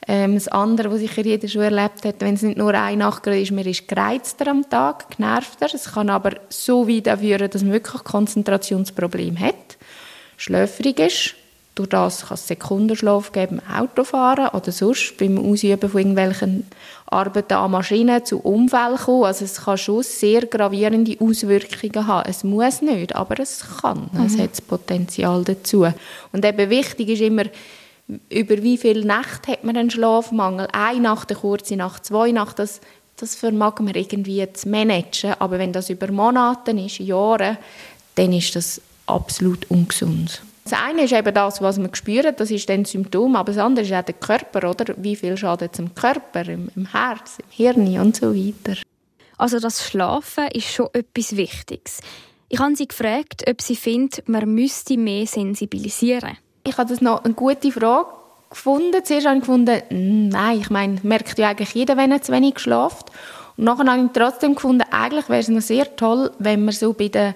[0.06, 3.26] Ähm, das andere, was sicher jeder schon erlebt hat, wenn es nicht nur eine Nacht
[3.28, 5.68] ist, man ist gereizter am Tag, genervter.
[5.74, 9.78] Es kann aber so weit führen, dass man wirklich Konzentrationsprobleme hat,
[10.36, 11.36] schläfrig ist
[11.76, 16.68] durch das kann es Sekundenschlaf geben beim Autofahren oder sonst beim Ausüben von irgendwelchen
[17.08, 19.24] Arbeiten an Maschinen zu Unfällen kommen.
[19.24, 22.30] Also es kann schon sehr gravierende Auswirkungen haben.
[22.30, 24.10] Es muss nicht, aber es kann.
[24.12, 24.26] Mhm.
[24.26, 25.88] Es hat das Potenzial dazu.
[26.32, 27.46] Und eben wichtig ist immer,
[28.30, 30.68] über wie viele Nächte hat man einen Schlafmangel?
[30.74, 32.82] Eine Nacht, eine kurze Nacht, zwei Nacht, das,
[33.18, 35.34] das vermag man irgendwie zu managen.
[35.40, 37.58] Aber wenn das über Monate ist, Jahre,
[38.16, 40.44] dann ist das absolut ungesund.
[40.64, 43.86] Das eine ist eben das, was man spürt, das ist dann Symptom, aber das andere
[43.86, 44.96] ist auch der Körper, oder?
[44.98, 48.80] Wie viel schadet es im Körper, im, im Herz, im Hirn und so weiter.
[49.38, 52.00] Also das Schlafen ist schon etwas Wichtiges.
[52.48, 56.38] Ich habe sie gefragt, ob sie findet, man müsste mehr sensibilisieren.
[56.64, 58.08] Ich habe das noch eine gute Frage
[58.50, 59.04] gefunden.
[59.04, 62.32] Zuerst habe ich gefunden, hm, nein, ich meine, merkt ja eigentlich jeder, wenn er zu
[62.32, 63.10] wenig schläft.
[63.58, 66.94] Und nachher habe ich trotzdem gefunden, eigentlich wäre es noch sehr toll, wenn man so
[66.94, 67.34] bei den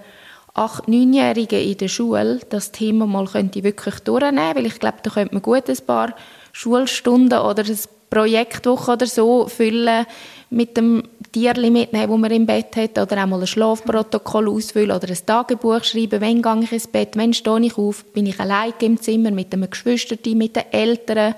[0.58, 5.12] 8-, 9-Jährigen in der Schule das Thema mal könnte wirklich durchnehmen weil ich glaube, da
[5.12, 6.16] könnte man gut ein paar
[6.52, 10.06] Schulstunden oder ein Projektwoche oder so füllen
[10.50, 14.96] mit dem Tierli mitnehmen, das man im Bett hat, oder auch mal ein Schlafprotokoll ausfüllen
[14.96, 18.40] oder ein Tagebuch schreiben, wann gehe ich ins Bett, wann stehe ich auf, bin ich
[18.40, 21.36] allein im Zimmer mit einem Geschwisterchen, mit den Eltern,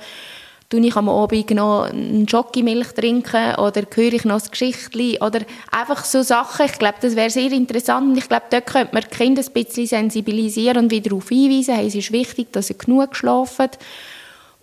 [0.70, 5.42] tue ich am Abend noch eine Schokimilch trinken oder höre ich noch ein Geschichtchen oder
[5.72, 6.68] einfach so Sachen.
[6.68, 9.54] Ich glaube, das wäre sehr interessant und ich glaube, dort könnte man die Kinder ein
[9.54, 13.70] bisschen sensibilisieren und wieder darauf hinweisen, hey, es ist wichtig, dass sie genug schlafen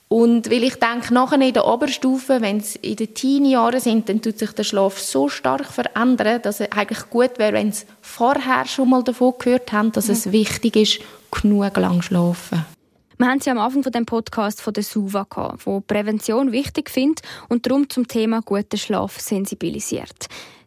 [0.08, 4.22] und weil ich denke, nachher in der Oberstufe, wenn es in den Teenie-Jahren sind, dann
[4.22, 8.66] tut sich der Schlaf so stark verändern, dass es eigentlich gut wäre, wenn sie vorher
[8.66, 11.00] schon mal davon gehört haben, dass es wichtig ist,
[11.32, 12.75] genug lang schlafen.
[13.18, 16.90] Wir haben sie am Anfang von dem Podcast von der SUVA gehabt, wo Prävention wichtig
[16.90, 20.26] findet und darum zum Thema guter Schlaf sensibilisiert.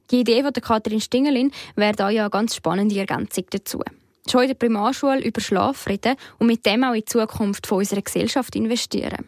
[0.10, 3.84] Die Idee von der Kathrin Stingelin wäre da ja eine ganz spannende Ergänzung dazu.
[4.28, 7.78] Schon in der Primarschule über Schlaf reden und mit dem auch in die Zukunft von
[7.78, 9.26] unserer Gesellschaft investieren.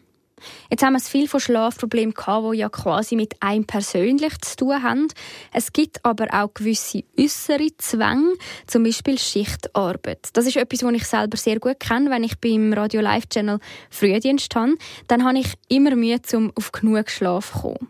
[0.69, 4.83] Jetzt haben wir viel von Schlafproblemen gehabt, die ja quasi mit einem persönlich zu tun
[4.83, 5.07] haben.
[5.53, 8.33] Es gibt aber auch gewisse äußere Zwänge,
[8.67, 10.29] zum Beispiel Schichtarbeit.
[10.33, 12.09] Das ist etwas, was ich selber sehr gut kenne.
[12.09, 14.75] Wenn ich beim Radio Live Channel Frühdienst habe,
[15.07, 17.87] dann habe ich immer Mühe, um auf genug Schlaf zu kommen.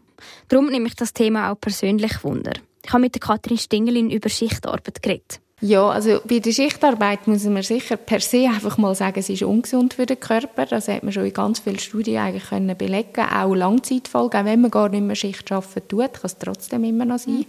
[0.48, 2.54] Darum nehme ich das Thema auch persönlich Wunder.
[2.84, 5.40] Ich habe mit der Katrin Stingelin über Schichtarbeit geredet.
[5.64, 9.44] Ja, also bei der Schichtarbeit muss man sicher per se einfach mal sagen, es ist
[9.44, 10.66] ungesund für den Körper.
[10.66, 14.62] Das hat man schon in ganz vielen Studien eigentlich können belegen Auch Langzeitfolge, auch wenn
[14.62, 17.46] man gar nicht mehr Schicht arbeiten tut, kann es trotzdem immer noch sein.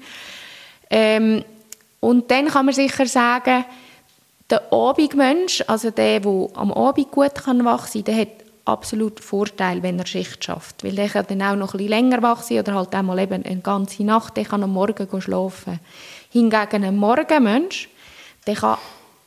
[0.90, 1.42] Ähm,
[2.00, 3.64] und dann kann man sicher sagen,
[4.50, 8.28] der Abendmensch, also der, der am Abend gut kann wach sein kann, hat
[8.66, 10.84] absolut Vorteil, wenn er Schicht schafft.
[10.84, 13.42] Weil der kann dann auch noch ein bisschen länger wach sein oder halt einmal eben
[13.42, 15.80] eine ganze Nacht, der kann am Morgen schlafen.
[16.30, 17.88] Hingegen ein Morgenmensch,
[18.46, 18.78] der kann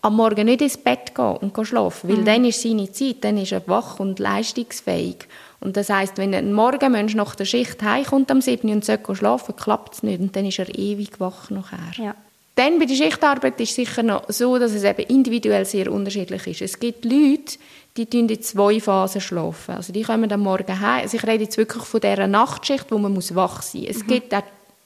[0.01, 2.25] am Morgen nicht ins Bett gehen und schlafen, weil mhm.
[2.25, 5.28] dann ist seine Zeit, dann ist er wach und leistungsfähig.
[5.62, 8.69] Und das heißt, wenn ein Morgenmensch nach der Schicht heimkommt am 7.
[8.69, 11.80] und sollte schlafen, klappt es nicht und dann ist er ewig wach nachher.
[11.97, 12.15] Ja.
[12.54, 16.47] Dann bei der Schichtarbeit ist es sicher noch so, dass es eben individuell sehr unterschiedlich
[16.47, 16.62] ist.
[16.62, 17.58] Es gibt Leute,
[17.97, 19.75] die in zwei Phasen schlafen.
[19.75, 21.01] Also die kommen am Morgen heim.
[21.01, 23.89] Also ich rede jetzt wirklich von dieser Nachtschicht, wo man muss wach sein muss.
[23.89, 24.08] Es mhm.
[24.08, 24.43] gibt auch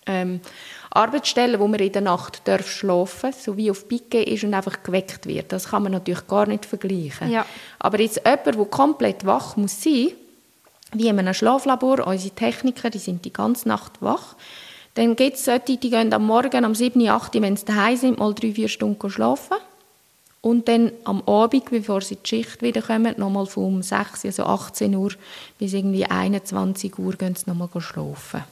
[0.08, 0.40] ähm,
[0.92, 4.54] Arbeitsstellen, wo man in der Nacht darf schlafen darf, so wie auf Pike ist und
[4.54, 5.52] einfach geweckt wird.
[5.52, 7.32] Das kann man natürlich gar nicht vergleichen.
[7.32, 7.46] Ja.
[7.78, 10.10] Aber jetzt jemand, der komplett wach muss sein,
[10.94, 14.36] wie in einem Schlaflabor, unsere Techniker, die sind die ganze Nacht wach,
[14.96, 18.20] dann gibt es solche, die gehen am Morgen, am 7., 8., wenn sie daheim sind,
[18.20, 19.58] mal drei, vier Stunden schlafen.
[20.42, 25.12] Und dann am Abend, bevor sie die Schicht wiederkommen, nochmal von 6, also 18 Uhr
[25.58, 28.44] bis irgendwie 21 Uhr gehen sie nochmal schlafen.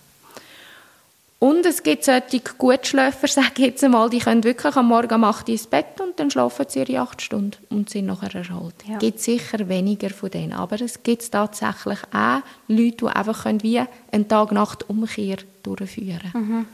[1.39, 5.23] Und es gibt solche Gutschläfer, sage ich jetzt einmal, die können wirklich am Morgen um
[5.23, 8.76] 8 Uhr ins Bett und dann schlafen sie ihre 8 Stunden und sind nachher erholt.
[8.84, 8.97] Es ja.
[8.97, 13.84] gibt sicher weniger von denen, aber es gibt tatsächlich auch Leute, die einfach können wie
[14.12, 16.50] einen Tag-Nacht-Umkehr durchführen können.
[16.50, 16.65] Mhm.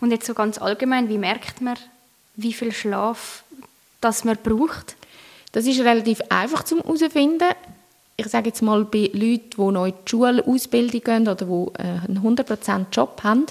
[0.00, 1.76] Und jetzt so ganz allgemein, wie merkt man,
[2.36, 3.44] wie viel Schlaf
[4.00, 4.96] das man braucht?
[5.52, 7.48] Das ist relativ einfach zum herausfinden
[8.16, 12.20] ich sage jetzt mal, bei Leuten, die in die Schulausbildung gehen oder die äh, einen
[12.22, 13.46] 100% Job haben,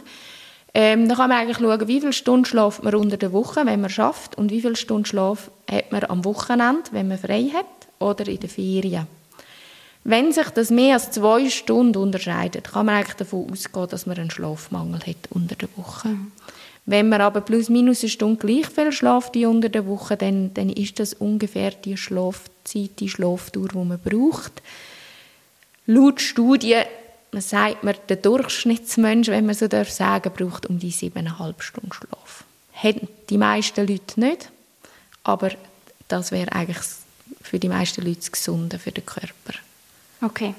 [0.73, 3.79] ähm, dann kann man eigentlich schauen, wie viele Stunden schlaft man unter der Woche, wenn
[3.79, 7.65] man schafft, und wie viele Stunden Schlaf hat man am Wochenende, wenn man frei hat,
[7.99, 9.07] oder in den Ferien.
[10.03, 14.17] Wenn sich das mehr als zwei Stunden unterscheidet, kann man eigentlich davon ausgehen, dass man
[14.17, 16.09] einen Schlafmangel hat unter der Woche.
[16.85, 20.53] Wenn man aber plus minus eine Stunde gleich viel schlaft wie unter der Woche, dann,
[20.53, 24.61] dann ist das ungefähr die Schlafzeit, die Schlafdauer, die man braucht.
[25.87, 26.85] Laut Studien
[27.31, 32.43] sagt man, der Durchschnittsmensch, wenn man so darf sagen, braucht um die siebeneinhalb Stunden Schlaf.
[32.71, 34.51] Hätten die meisten Leute nicht,
[35.23, 35.51] aber
[36.07, 36.83] das wäre eigentlich
[37.41, 39.53] für die meisten Leute das Gesunde für den Körper.
[40.21, 40.53] Okay.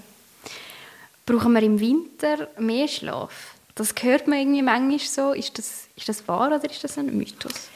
[1.25, 3.56] Brauchen wir im Winter mehr Schlaf?
[3.77, 5.33] Das hört man irgendwie manchmal so.
[5.33, 7.69] Ist das, ist das wahr oder ist das ein Mythos?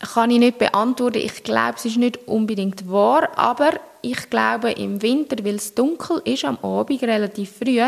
[0.00, 1.18] Kann ich nicht beantworten.
[1.18, 3.70] Ich glaube, es ist nicht unbedingt wahr, aber
[4.02, 7.80] ich glaube, im Winter, weil es dunkel ist, am Abend relativ früh,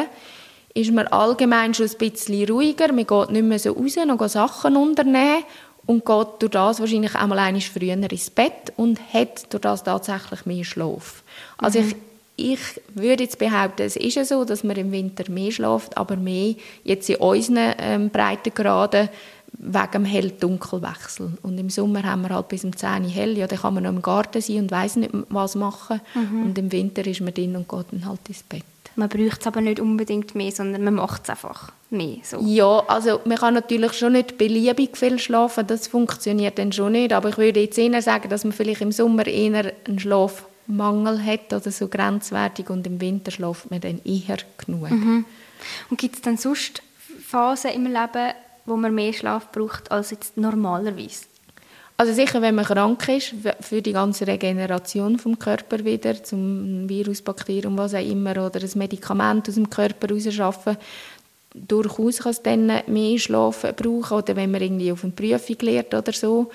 [0.73, 2.93] ist man allgemein schon ein bisschen ruhiger.
[2.93, 5.45] Man geht nicht mehr so raus, noch Sachen unternehmen
[5.87, 10.47] und geht durch das wahrscheinlich einmal einmal früher ins Bett und hat durch das tatsächlich
[10.47, 11.25] mehr Schlaf.
[11.57, 11.89] Also mhm.
[11.89, 11.97] ich
[12.39, 12.61] ich
[12.95, 16.55] würde jetzt behaupten, es ist ja so, dass man im Winter mehr schläft, aber mehr
[16.85, 19.09] jetzt in unseren ähm, Breitengraden
[19.59, 21.33] wegen dem Hell-Dunkel-Wechsel.
[21.43, 23.83] Und im Sommer haben wir halt bis um 10 Uhr hell, ja, dann kann man
[23.83, 26.01] noch im Garten sein und weiß nicht, was machen.
[26.15, 26.43] Mhm.
[26.45, 28.63] Und im Winter ist man drin und geht dann halt ins Bett.
[28.95, 32.17] Man braucht es aber nicht unbedingt mehr, sondern man macht es einfach mehr.
[32.23, 32.39] So.
[32.41, 37.13] Ja, also man kann natürlich schon nicht beliebig viel schlafen, das funktioniert dann schon nicht,
[37.13, 39.99] aber ich würde jetzt eher sagen, dass man vielleicht im Sommer eher einen
[40.69, 44.91] Schlafmangel hat oder so grenzwertig und im Winter schläft man dann eher genug.
[44.91, 45.25] Mhm.
[45.91, 46.83] Und gibt es dann sonst
[47.27, 48.33] Phasen im Leben,
[48.67, 51.25] wo man mehr Schlaf braucht als jetzt normalerweise?
[51.97, 57.23] Also sicher, wenn man krank ist, für die ganze Regeneration vom Körper wieder, zum Virus,
[57.23, 60.77] Bakterium, was auch immer, oder ein Medikament aus dem Körper rausschaffen,
[61.55, 65.93] durchaus kann es dann mehr Schlaf brauchen, oder wenn man irgendwie auf eine Prüfung lernt
[65.93, 66.51] oder so.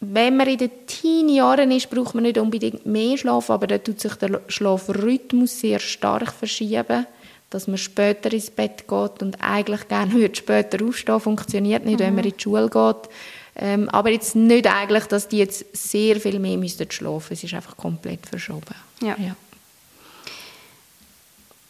[0.00, 4.00] Wenn man in den Teenie-Jahren ist, braucht man nicht unbedingt mehr Schlaf, aber da tut
[4.00, 7.06] sich der Schlafrhythmus sehr stark verschieben
[7.50, 12.04] dass man später ins Bett geht und eigentlich gerne würde später aufstehen, funktioniert nicht, mhm.
[12.04, 13.10] wenn man in die Schule geht.
[13.58, 17.32] Ähm, aber jetzt nicht eigentlich, dass die jetzt sehr viel mehr müssten schlafen.
[17.32, 18.74] Es ist einfach komplett verschoben.
[19.00, 19.16] Ja.
[19.18, 19.34] ja.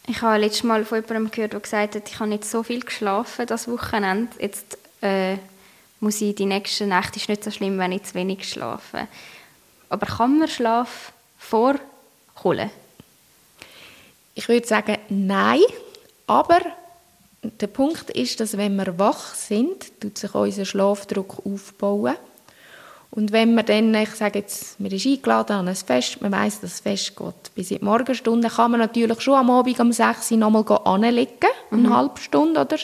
[0.09, 2.81] Ich habe letztes Mal von jemandem gehört, der gesagt hat, ich habe nicht so viel
[2.81, 4.33] geschlafen das Wochenende.
[4.41, 5.37] Jetzt äh,
[6.01, 9.09] muss ich die nächsten Nächte ist nicht so schlimm, wenn ich zu wenig schlafe.
[9.89, 12.71] Aber kann man Schlaf vorholen?
[14.35, 15.61] Ich würde sagen, nein.
[16.27, 16.61] Aber
[17.43, 22.17] der Punkt ist, dass wenn wir wach sind, tut sich unser Schlafdruck aufbauen.
[23.11, 26.61] Und wenn man dann, ich sage jetzt, man ist eingeladen an ein Fest, man weiß,
[26.61, 29.93] dass das Fest geht bis in die Morgenstunde, kann man natürlich schon am Abend um
[29.93, 31.31] 6 Uhr nochmal anlegen,
[31.71, 31.97] eine mhm.
[31.97, 32.77] halbe Stunde oder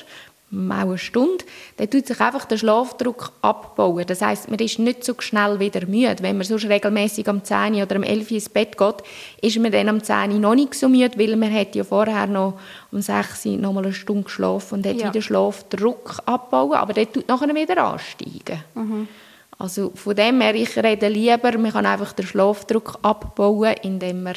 [0.53, 1.45] auch eine Stunde,
[1.79, 4.05] dann tut sich einfach der Schlafdruck abbauen.
[4.07, 6.19] Das heißt, man ist nicht so schnell wieder müde.
[6.21, 8.97] Wenn man sonst regelmäßig am 10 oder am 11 ins Bett geht,
[9.41, 12.59] ist man dann am 10 noch nicht so müde, weil man hat ja vorher noch
[12.91, 15.09] um 6 Uhr noch mal eine Stunde geschlafen und hat ja.
[15.09, 18.63] wieder Schlafdruck abbauen, aber der tut nachher wieder ansteigen.
[18.75, 19.09] Mhm.
[19.59, 24.35] Also von dem her, ich rede lieber, man kann einfach den Schlafdruck abbauen, indem man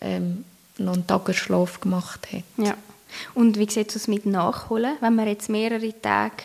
[0.00, 0.44] ähm,
[0.78, 2.42] noch einen Tagesschlaf gemacht hat.
[2.56, 2.74] Ja.
[3.34, 6.44] Und wie sieht es mit Nachholen, wenn man jetzt mehrere Tage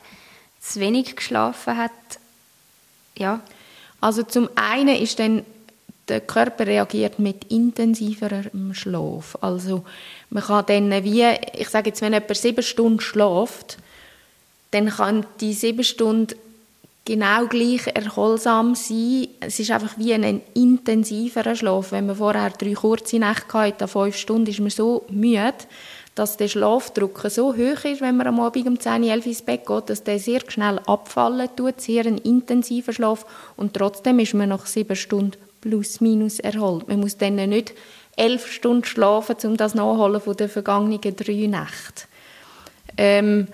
[0.60, 1.92] zu wenig geschlafen hat?
[3.18, 3.42] Ja.
[4.02, 5.44] Also zum einen ist dann
[6.08, 9.38] der Körper reagiert mit intensiverem Schlaf.
[9.42, 9.84] Also
[10.30, 13.78] man kann dann wie, ich sage jetzt, wenn jemand sieben Stunden schläft,
[14.72, 16.36] dann kann die sieben Stunden
[17.06, 19.28] genau gleich erholsam sein.
[19.40, 21.92] Es ist einfach wie ein intensiverer Schlaf.
[21.92, 25.54] Wenn man vorher drei kurze Nächte hatte, fünf Stunden, ist man so müde,
[26.16, 29.66] dass der Schlafdruck so hoch ist, wenn man am Abend um 10, 11 ins Bett
[29.66, 33.26] geht, dass der sehr schnell abfallen tut, sehr ein intensiver Schlaf
[33.58, 36.88] und trotzdem ist man nach sieben Stunden plus minus erholt.
[36.88, 37.74] Man muss dann nicht
[38.16, 42.08] elf Stunden schlafen, um das nachholen von den vergangenen drei Nächten.
[42.98, 43.48] Ähm,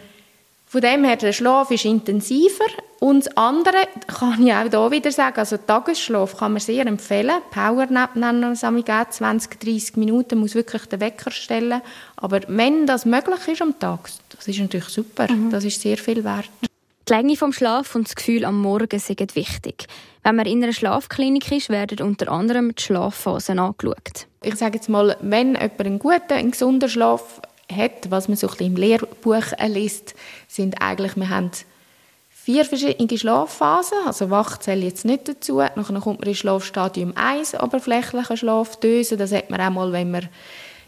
[0.71, 2.63] von dem her, der Schlaf ist intensiver.
[3.01, 3.75] Und das andere
[4.07, 7.41] kann ich auch hier wieder sagen, also Tagesschlaf kann man sehr empfehlen.
[7.51, 11.81] Powernap nennen wir es 20, 30 Minuten, muss wirklich den Wecker stellen.
[12.15, 15.49] Aber wenn das möglich ist am Tag, das ist natürlich super, mhm.
[15.49, 16.49] das ist sehr viel wert.
[17.09, 19.87] Die Länge vom Schlaf und das Gefühl am Morgen sind wichtig.
[20.23, 24.27] Wenn man in einer Schlafklinik ist, werden unter anderem die Schlafphasen angeschaut.
[24.41, 27.41] Ich sage jetzt mal, wenn jemand einen guten, einen gesunden Schlaf
[27.75, 30.15] hat, was man so ein im Lehrbuch liest,
[30.47, 31.51] sind eigentlich, wir haben
[32.29, 37.55] vier verschiedene Schlafphasen, also wach zählt jetzt nicht dazu, dann kommt man in Schlafstadium 1,
[37.55, 40.29] oberflächlicher Schlafdöse, das hat man auch mal, wenn man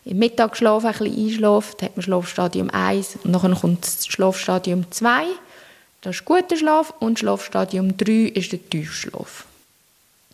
[0.06, 5.26] im Mittagsschlaf ein bisschen einschläft, hat man Schlafstadium 1 und dann kommt das Schlafstadium 2,
[6.04, 6.94] das ist guter Schlaf.
[7.00, 9.46] Und Schlafstadium 3 ist der Tiefschlaf.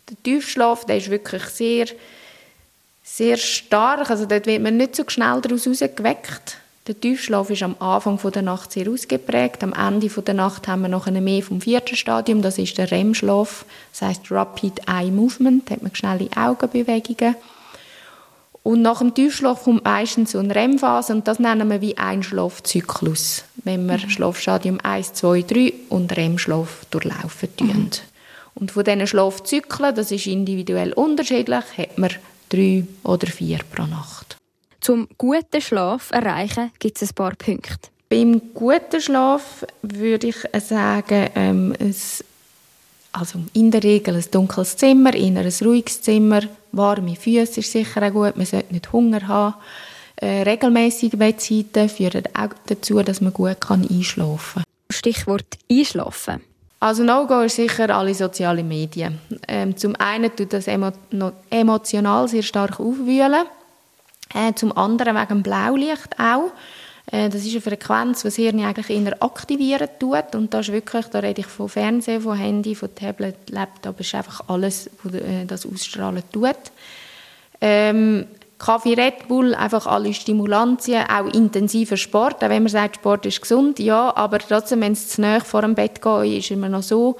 [0.08, 1.86] Der Tiefschlaf, der ist wirklich sehr
[3.16, 4.10] sehr stark.
[4.10, 6.58] Also dort wird man nicht so schnell daraus geweckt.
[6.86, 9.62] Der Tiefschlaf ist am Anfang der Nacht sehr ausgeprägt.
[9.62, 12.40] Am Ende der Nacht haben wir noch eine mehr vom vierten Stadium.
[12.42, 13.64] Das ist der REM-Schlaf.
[13.92, 15.68] Das heißt Rapid Eye Movement.
[15.68, 17.36] Da hat man schnelle Augenbewegungen.
[18.62, 22.22] Und nach dem Tiefschlaf kommt meistens so eine REM-Phase und das nennen wir wie ein
[22.22, 24.10] Schlafzyklus, wenn wir mhm.
[24.10, 27.68] Schlafstadium 1, 2, 3 und REM-Schlaf durchlaufen tun.
[27.68, 27.90] Mhm.
[28.54, 32.10] Und von diesen Schlafzyklen, das ist individuell unterschiedlich, hat man
[32.50, 34.36] drei oder vier pro Nacht.
[34.80, 37.88] Zum guten Schlaf erreichen gibt es ein paar Punkte.
[38.08, 42.24] Beim guten Schlaf würde ich sagen, ähm, es,
[43.12, 46.42] also in der Regel ein dunkles Zimmer, in ein ruhiges Zimmer,
[46.72, 49.54] warme Füße ist sicher auch gut, man sollte nicht Hunger haben.
[50.16, 54.64] Äh, regelmäßige Bettzeiten führen auch dazu, dass man gut kann einschlafen kann.
[54.90, 56.40] Stichwort Einschlafen.
[56.80, 59.18] Also No-Go ist sicher alle sozialen Medien.
[59.46, 60.90] Ähm, zum einen tut das emo
[61.50, 63.44] emotional sehr stark aufwühlen,
[64.34, 66.50] äh, zum anderen wegen Blaulicht auch.
[67.12, 70.72] Äh, das ist eine Frequenz, die das Hirn eigentlich eher aktivieren tut und das ist
[70.72, 75.14] wirklich, da rede ich von Fernsehen, von Handy, von Tablet, Laptop, ist einfach alles, was
[75.14, 76.56] äh, das ausstrahlen tut.
[77.60, 78.26] Ähm,
[78.60, 83.40] Kaffee Red Bull, einfach alle Stimulantien, auch intensiver Sport, auch wenn man sagt, Sport ist
[83.40, 86.82] gesund, ja, aber trotzdem, wenn es zu nahe vor dem Bett geht, ist immer noch
[86.82, 87.16] so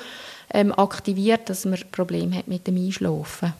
[0.52, 3.54] ähm, aktiviert, dass man Probleme hat mit dem Einschlafen.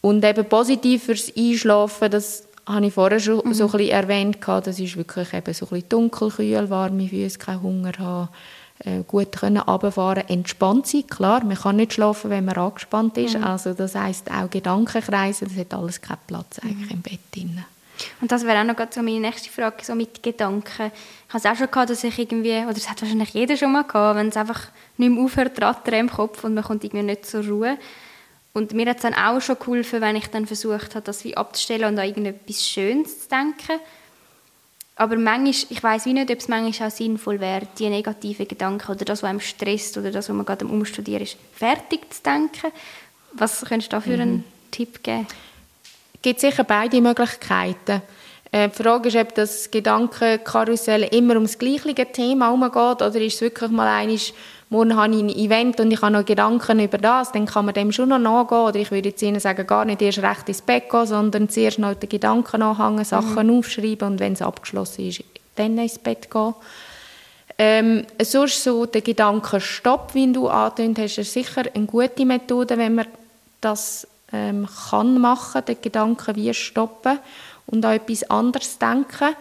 [0.00, 3.52] Und eben positiv fürs Einschlafen, das habe ich vorher schon mhm.
[3.52, 7.38] so ein bisschen erwähnt, das ist wirklich eben so ein bisschen dunkel, kühl, warme Füße,
[7.38, 8.28] keinen Hunger haben,
[9.06, 11.06] gut können runterfahren, entspannt sein.
[11.06, 13.36] Klar, man kann nicht schlafen, wenn man angespannt ist.
[13.36, 13.44] Mhm.
[13.44, 16.96] Also das heißt auch Gedankenkreise, das hat alles keinen Platz eigentlich mhm.
[16.96, 17.64] im Bett drin.
[18.20, 20.92] Und das wäre auch noch so meine nächste Frage, so mit Gedanken.
[21.28, 23.72] Ich habe es auch schon gehabt, dass ich irgendwie, oder das hat wahrscheinlich jeder schon
[23.72, 27.04] mal gehabt, wenn es einfach nicht mehr aufhört, rattern im Kopf und man kommt irgendwie
[27.04, 27.76] nicht zur Ruhe.
[28.52, 31.36] Und mir hat es dann auch schon geholfen, wenn ich dann versucht habe, das wie
[31.36, 33.80] abzustellen und an irgendetwas Schönes zu denken.
[34.98, 38.90] Aber manchmal, ich weiß wie nicht, ob es manchmal auch sinnvoll wäre, die negativen Gedanken
[38.90, 42.20] oder das, was einem stresst oder das, was man gerade am Umstudieren ist, fertig zu
[42.24, 42.72] denken.
[43.32, 44.20] Was könntest du da für mhm.
[44.20, 45.28] einen Tipp geben?
[46.14, 48.02] Es gibt sicher beide Möglichkeiten.
[48.50, 53.40] Äh, die Frage ist, ob das Gedankenkarussell immer ums gleiche Thema herumgeht oder ist es
[53.40, 54.32] wirklich mal eines
[54.70, 57.74] morgen habe ich ein Event und ich habe noch Gedanken über das, dann kann man
[57.74, 58.60] dem schon noch nachgehen.
[58.60, 61.78] Oder ich würde jetzt Ihnen sagen, gar nicht erst recht ins Bett gehen, sondern zuerst
[61.78, 63.58] noch die Gedanken anhängen, Sachen mhm.
[63.58, 65.24] aufschreiben und wenn es abgeschlossen ist,
[65.56, 66.54] dann ins Bett gehen.
[67.60, 72.94] Ähm, sonst so der Gedankenstopp, wie du angetönt hast, ist sicher eine gute Methode, wenn
[72.94, 73.06] man
[73.60, 77.18] das ähm, kann machen, den Gedanken wie stoppen
[77.66, 79.34] und an etwas anderes denken.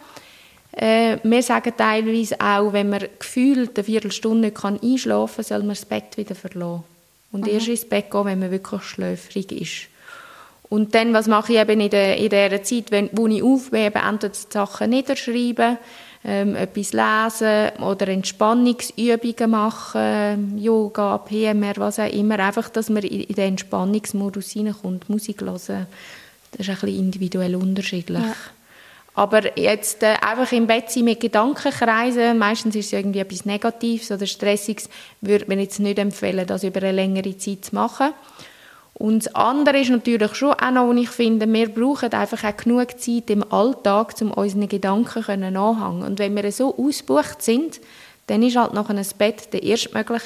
[0.77, 5.69] Äh, wir sagen teilweise auch, wenn man gefühlt eine Viertelstunde nicht einschlafen kann, soll man
[5.69, 6.83] das Bett wieder verlassen.
[7.31, 7.53] Und mhm.
[7.53, 9.87] erst ins Bett gehen, wenn man wirklich schläfrig ist.
[10.69, 13.99] Und dann, was mache ich eben in, der, in dieser Zeit, wenn, wo ich aufwebe,
[13.99, 15.77] entweder die Sachen niederschreiben,
[16.23, 22.37] ähm, etwas lesen oder Entspannungsübungen machen, Yoga, PMR, was auch immer.
[22.37, 25.53] Einfach, dass man in, in den Entspannungsmodus hineinkommt, Musik hören.
[25.55, 28.21] Das ist ein bisschen individuell unterschiedlich.
[28.21, 28.35] Ja.
[29.17, 33.45] Aber jetzt äh, einfach im Bett sein mit Gedanken kreisen, meistens ist es irgendwie etwas
[33.45, 34.89] Negatives oder Stressiges,
[35.21, 38.13] würde man jetzt nicht empfehlen, das über eine längere Zeit zu machen.
[38.93, 42.57] Und das andere ist natürlich schon auch noch, und ich finde, wir brauchen einfach auch
[42.57, 47.81] genug Zeit im Alltag, um unseren Gedanken nachhängen Und wenn wir so ausgebucht sind,
[48.27, 50.25] dann ist halt noch ein Bett der erstmögliche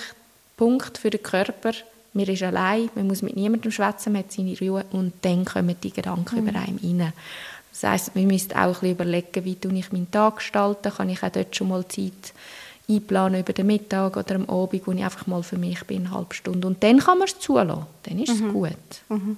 [0.57, 1.71] Punkt für den Körper.
[2.11, 5.77] Man ist allein, man muss mit niemandem schwätzen, man hat seine Ruhe und dann kommen
[5.81, 6.47] die Gedanken mhm.
[6.49, 7.13] über einem rein.
[7.71, 10.91] Das heisst, wir müssen auch ein bisschen überlegen, wie ich meinen Tag gestalten.
[10.91, 12.33] Kann ich auch dort schon mal Zeit
[12.89, 16.11] einplanen über den Mittag oder am Abend, wo ich einfach mal für mich bin, eine
[16.11, 16.67] halbe Stunde.
[16.67, 17.85] Und dann kann man es zulassen.
[18.03, 18.47] Dann ist mhm.
[18.47, 18.73] es gut.
[19.09, 19.37] Mhm.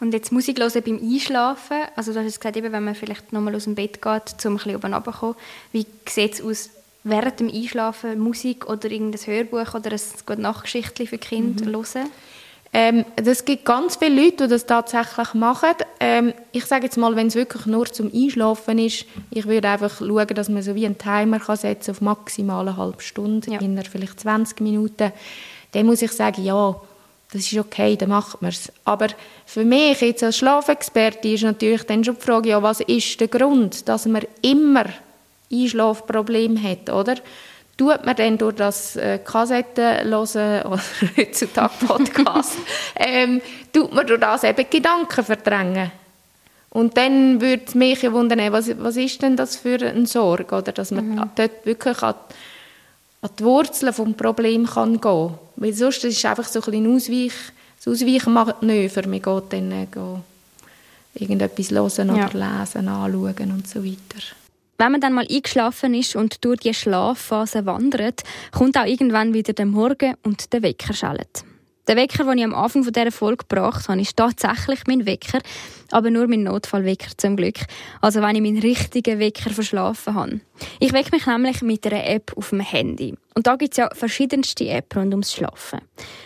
[0.00, 1.78] Und jetzt Musik hören beim Einschlafen.
[1.96, 4.56] Also du hast gesagt, eben, wenn man vielleicht nochmal aus dem Bett geht, um ein
[4.56, 5.36] bisschen oben runterzukommen.
[5.72, 6.70] Wie sieht es aus
[7.04, 8.18] während dem Einschlafen?
[8.18, 11.74] Musik oder irgendein Hörbuch oder ein gute Nachtgeschichtchen für Kinder mhm.
[11.74, 12.10] hören?
[12.78, 15.70] Ähm, das gibt ganz viele Leute, die das tatsächlich machen.
[15.98, 19.96] Ähm, ich sage jetzt mal, wenn es wirklich nur zum Einschlafen ist, ich würde einfach
[19.96, 23.60] schauen, dass man so wie einen Timer kann setzen auf maximal eine halbe Stunde, ja.
[23.62, 25.10] in vielleicht 20 Minuten.
[25.72, 26.78] Dann muss ich sagen, ja,
[27.32, 28.70] das ist okay, dann macht man es.
[28.84, 29.06] Aber
[29.46, 33.28] für mich jetzt als Schlafexperte ist natürlich dann schon die Frage, ja, was ist der
[33.28, 34.84] Grund, dass man immer
[35.50, 37.14] Einschlafprobleme hat, oder?
[37.76, 40.82] Tut man dann durch das äh, Kassetten hören oder
[41.16, 42.52] heutzutage Podcast,
[42.96, 43.40] ähm,
[43.72, 45.90] tut man durch das eben Gedanken verdrängen.
[46.70, 50.90] Und dann würde mich wundern, was, was ist denn das für eine Sorge, oder dass
[50.90, 51.30] man mhm.
[51.34, 52.14] dort wirklich an,
[53.22, 56.94] an die Wurzeln des Problems kann gehen Weil sonst ist es einfach so ein bisschen
[56.94, 57.32] Ausweich,
[57.82, 59.08] das Ausweichmanöver.
[59.08, 59.86] Man geht dann äh,
[61.14, 62.58] irgendetwas hören oder ja.
[62.60, 64.22] lesen, anschauen und so weiter.
[64.78, 68.22] Wenn man dann mal eingeschlafen ist und durch die Schlafphase wandert,
[68.52, 71.44] kommt auch irgendwann wieder der Morgen und der Wecker schaltet.
[71.88, 75.38] Der Wecker, den ich am Anfang dieser Folge gebracht habe, ist tatsächlich mein Wecker,
[75.92, 77.60] aber nur mein Notfallwecker zum Glück.
[78.00, 80.40] Also wenn ich meinen richtigen Wecker verschlafen habe.
[80.80, 83.14] Ich wecke mich nämlich mit einer App auf dem Handy.
[83.34, 85.80] Und da gibt es ja verschiedenste Apps rund ums Schlafen.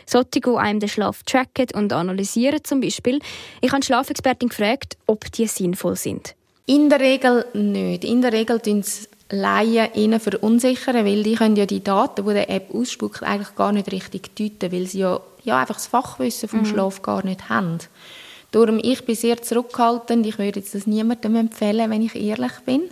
[0.07, 3.19] Solche, die einem den Schlaf tracken und analysieren zum Beispiel.
[3.61, 6.35] Ich habe die Schlafexpertin gefragt, ob die sinnvoll sind.
[6.71, 8.05] In der Regel nicht.
[8.05, 12.35] In der Regel tun es Laien ihnen verunsichern, weil die können ja die Daten, die
[12.35, 16.49] die App ausspuckt, eigentlich gar nicht richtig deuten, weil sie ja, ja einfach das Fachwissen
[16.49, 16.67] vom mhm.
[16.67, 17.79] Schlaf gar nicht haben.
[18.53, 20.25] Darum, ich bin sehr zurückhaltend.
[20.27, 22.83] Ich würde jetzt das niemandem empfehlen, wenn ich ehrlich bin.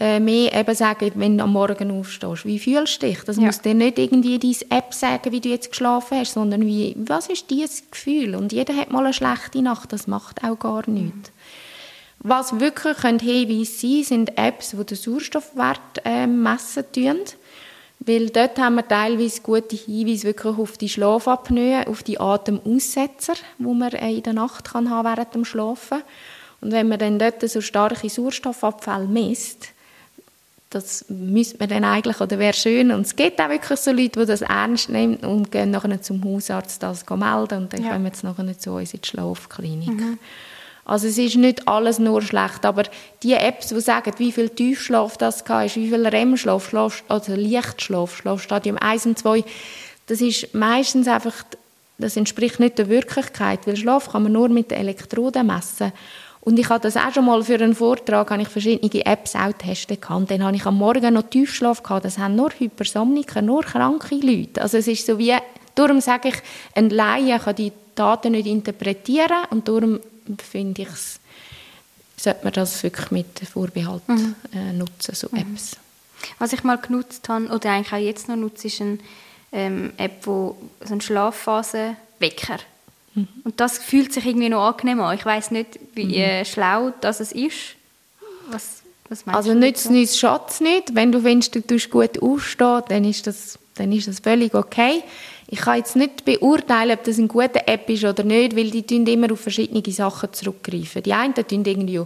[0.00, 3.22] Äh, mehr eben sagen, wenn du am Morgen aufstehst, wie fühlst du dich?
[3.22, 3.42] Das ja.
[3.44, 7.28] muss dir nicht irgendwie deine App sagen, wie du jetzt geschlafen hast, sondern wie, was
[7.28, 8.34] ist dieses Gefühl?
[8.34, 11.30] Und jeder hat mal eine schlechte Nacht, das macht auch gar nichts.
[12.20, 17.20] Was wirklich Hinweise sein sind Apps, die den Sauerstoffwert äh, messen tun.
[18.00, 23.64] Weil dort haben wir teilweise gute Hinweise wirklich auf die Schlafapnoe, auf die Atemaussetzer, die
[23.64, 26.02] man äh, in der Nacht kann haben während dem Schlafen
[26.60, 29.68] Und wenn man dann dort so starke Sauerstoffabfälle misst,
[30.70, 32.90] das müsste man dann eigentlich, oder wäre schön.
[32.90, 36.22] Und es gibt auch wirklich so Leute, die das ernst nehmen und gehen nachher zum
[36.24, 37.92] Hausarzt das melden und dann ja.
[37.92, 39.88] kommen sie nachher zu uns in die Schlafklinik.
[39.88, 40.18] Mhm.
[40.88, 42.84] Also es ist nicht alles nur schlecht, aber
[43.22, 46.72] die Apps, die sagen, wie viel Tiefschlaf das ist, wie viel REM-Schlaf,
[47.08, 49.44] also Lichtschlaf, Schlafstadium 1 und 2,
[50.06, 51.34] das ist meistens einfach,
[51.98, 55.92] das entspricht nicht der Wirklichkeit, weil Schlaf kann man nur mit den Elektroden messen.
[56.40, 59.52] Und ich habe das auch schon mal für einen Vortrag, habe ich verschiedene Apps auch
[59.52, 60.30] testen gehabt.
[60.30, 62.06] Dann habe ich am Morgen noch Tiefschlaf gehabt.
[62.06, 64.62] Das haben nur Hypersomniker, nur kranke Leute.
[64.62, 65.34] Also es ist so wie,
[65.74, 66.36] darum sage ich,
[66.74, 70.00] ein Laie kann die Daten nicht interpretieren und darum
[70.36, 70.88] finde ich,
[72.16, 74.34] sollte man das wirklich mit Vorbehalt mhm.
[74.52, 75.38] äh, nutzen, so mhm.
[75.38, 75.76] Apps.
[76.38, 78.98] Was ich mal genutzt habe, oder eigentlich auch jetzt noch nutze, ist eine
[79.52, 82.58] ähm, App, wo so ein Schlafphasenwecker.
[83.14, 83.28] Mhm.
[83.44, 85.16] Und das fühlt sich irgendwie noch angenehm an.
[85.16, 86.14] Ich weiß nicht, wie mhm.
[86.14, 87.76] äh, schlau das ist.
[88.50, 90.94] Was, was also nützt nichts, schadet nicht.
[90.94, 95.02] Wenn du findest, du tust gut aufstehen, dann ist das, dann ist das völlig okay.
[95.50, 99.12] Ich kann jetzt nicht beurteilen, ob das eine gute App ist oder nicht, weil die
[99.12, 101.02] immer auf verschiedene Sachen zurückgreifen.
[101.02, 102.00] Die einen tun irgendwie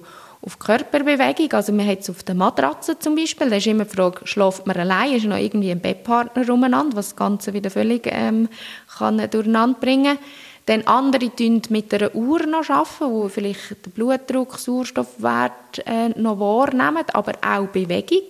[0.45, 3.95] auf Körperbewegung, also man hat es auf der Matratze zum Beispiel, da ist immer die
[3.97, 8.07] Frage, schläft man allein, ist noch irgendwie ein Bettpartner umeinander, was das Ganze wieder völlig
[8.07, 8.49] ähm,
[8.97, 10.19] kann durcheinander bringen.
[10.67, 12.65] Dann andere arbeiten mit einer Uhr noch,
[13.01, 18.29] wo vielleicht den Blutdruck, Sauerstoffwert äh, noch wahrnehmen, aber auch Bewegung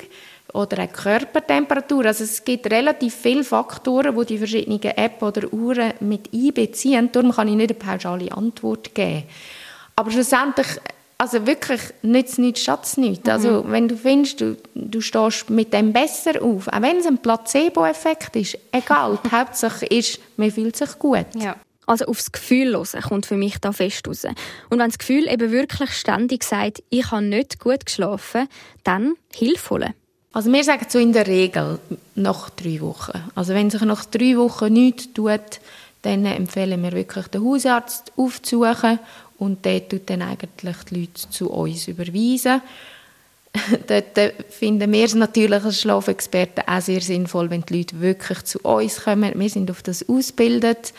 [0.52, 2.06] oder eine Körpertemperatur.
[2.06, 7.10] Also es gibt relativ viele Faktoren, die die verschiedenen Apps oder Uhren mit einbeziehen.
[7.12, 9.24] Darum kann ich nicht eine pauschale Antwort geben.
[9.96, 10.66] Aber schlussendlich,
[11.18, 13.28] also wirklich, nützt nichts, schatz nichts.
[13.28, 13.72] Also mhm.
[13.72, 18.36] wenn du findest, du, du stehst mit dem besser auf, auch wenn es ein Placebo-Effekt
[18.36, 21.26] ist, egal, die Hauptsache ist, man fühlt sich gut.
[21.34, 21.56] Ja.
[21.86, 24.24] Also aufs Gefühl hören kommt für mich da fest raus.
[24.70, 28.48] Und wenn das Gefühl eben wirklich ständig sagt, ich habe nicht gut geschlafen,
[28.84, 29.94] dann Hilfe holen.
[30.32, 31.78] Also wir sagen so in der Regel
[32.14, 33.18] nach drei Wochen.
[33.34, 35.60] Also wenn sich nach drei Wochen nichts tut,
[36.02, 38.98] dann empfehlen wir wirklich den Hausarzt aufzusuchen
[39.38, 42.62] und der tut dann eigentlich die Leute zu uns überweisen.
[43.86, 48.58] Dort finden wir es natürlich als Schlafexperten auch sehr sinnvoll, wenn die Leute wirklich zu
[48.60, 49.38] uns kommen.
[49.38, 50.94] Wir sind auf das ausgebildet.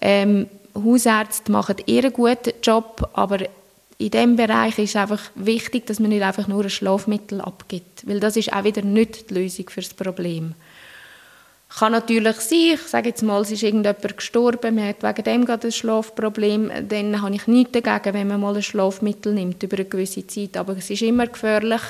[0.00, 3.40] Ähm, Hausärzte machen ihren guten Job, aber
[3.98, 8.06] in diesem Bereich ist es einfach wichtig, dass man nicht einfach nur ein Schlafmittel abgibt,
[8.06, 10.54] weil das ist auch wieder nicht die Lösung für das Problem.
[11.68, 15.44] Kann natürlich sein, ich sage jetzt mal, es ist irgendjemand gestorben, man hat wegen dem
[15.44, 19.76] gerade ein Schlafproblem, dann habe ich nichts dagegen, wenn man mal ein Schlafmittel nimmt über
[19.76, 21.82] eine gewisse Zeit, aber es ist immer gefährlich,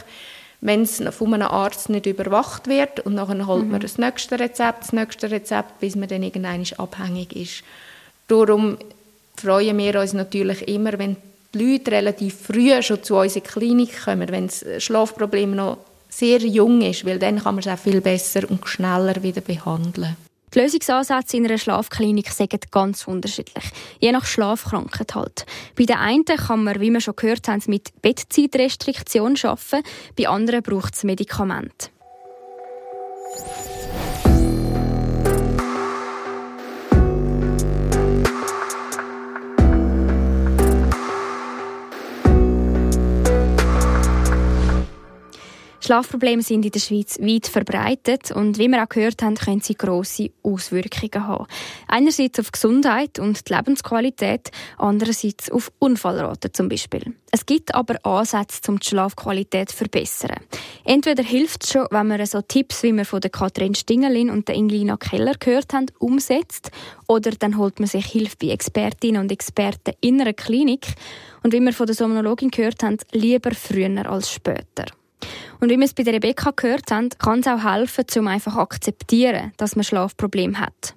[0.62, 3.70] wenn es von einem Arzt nicht überwacht wird und dann holt mhm.
[3.70, 7.62] man das nächste Rezept, das nächste Rezept, bis man dann irgendwann abhängig ist.
[8.26, 8.78] Darum
[9.36, 11.16] freuen wir uns natürlich immer, wenn
[11.54, 15.78] die Leute relativ früh schon zu unserer Klinik kommen, wenn das Schlafproblem noch
[16.08, 20.16] sehr jung ist, weil dann kann man es auch viel besser und schneller wieder behandeln.
[20.54, 23.64] Die Lösungsansätze in einer Schlafklinik sind ganz unterschiedlich,
[24.00, 25.44] je nach Schlafkrankheit halt.
[25.76, 29.86] Bei den einen kann man, wie wir schon gehört haben, mit Bettzeitrestriktion arbeiten,
[30.16, 31.90] bei anderen braucht es Medikamente.
[45.88, 49.74] Schlafprobleme sind in der Schweiz weit verbreitet und wie wir auch gehört haben, können sie
[49.74, 51.46] grosse Auswirkungen haben.
[51.86, 57.14] Einerseits auf Gesundheit und die Lebensqualität, andererseits auf Unfallraten zum Beispiel.
[57.30, 60.36] Es gibt aber Ansätze, um die Schlafqualität zu verbessern.
[60.84, 64.46] Entweder hilft es schon, wenn man so Tipps, wie wir von der Katrin Stingelin und
[64.46, 66.70] der Inglina Keller gehört haben, umsetzt,
[67.06, 70.86] oder dann holt man sich Hilfe bei Expertinnen und Experten in einer Klinik
[71.42, 74.84] und wie wir von der Somnologin gehört haben, lieber früher als später.
[75.60, 79.52] Und wie wir es bei Rebecca gehört haben, kann es auch helfen, um einfach akzeptieren,
[79.56, 80.94] dass man Schlafprobleme hat.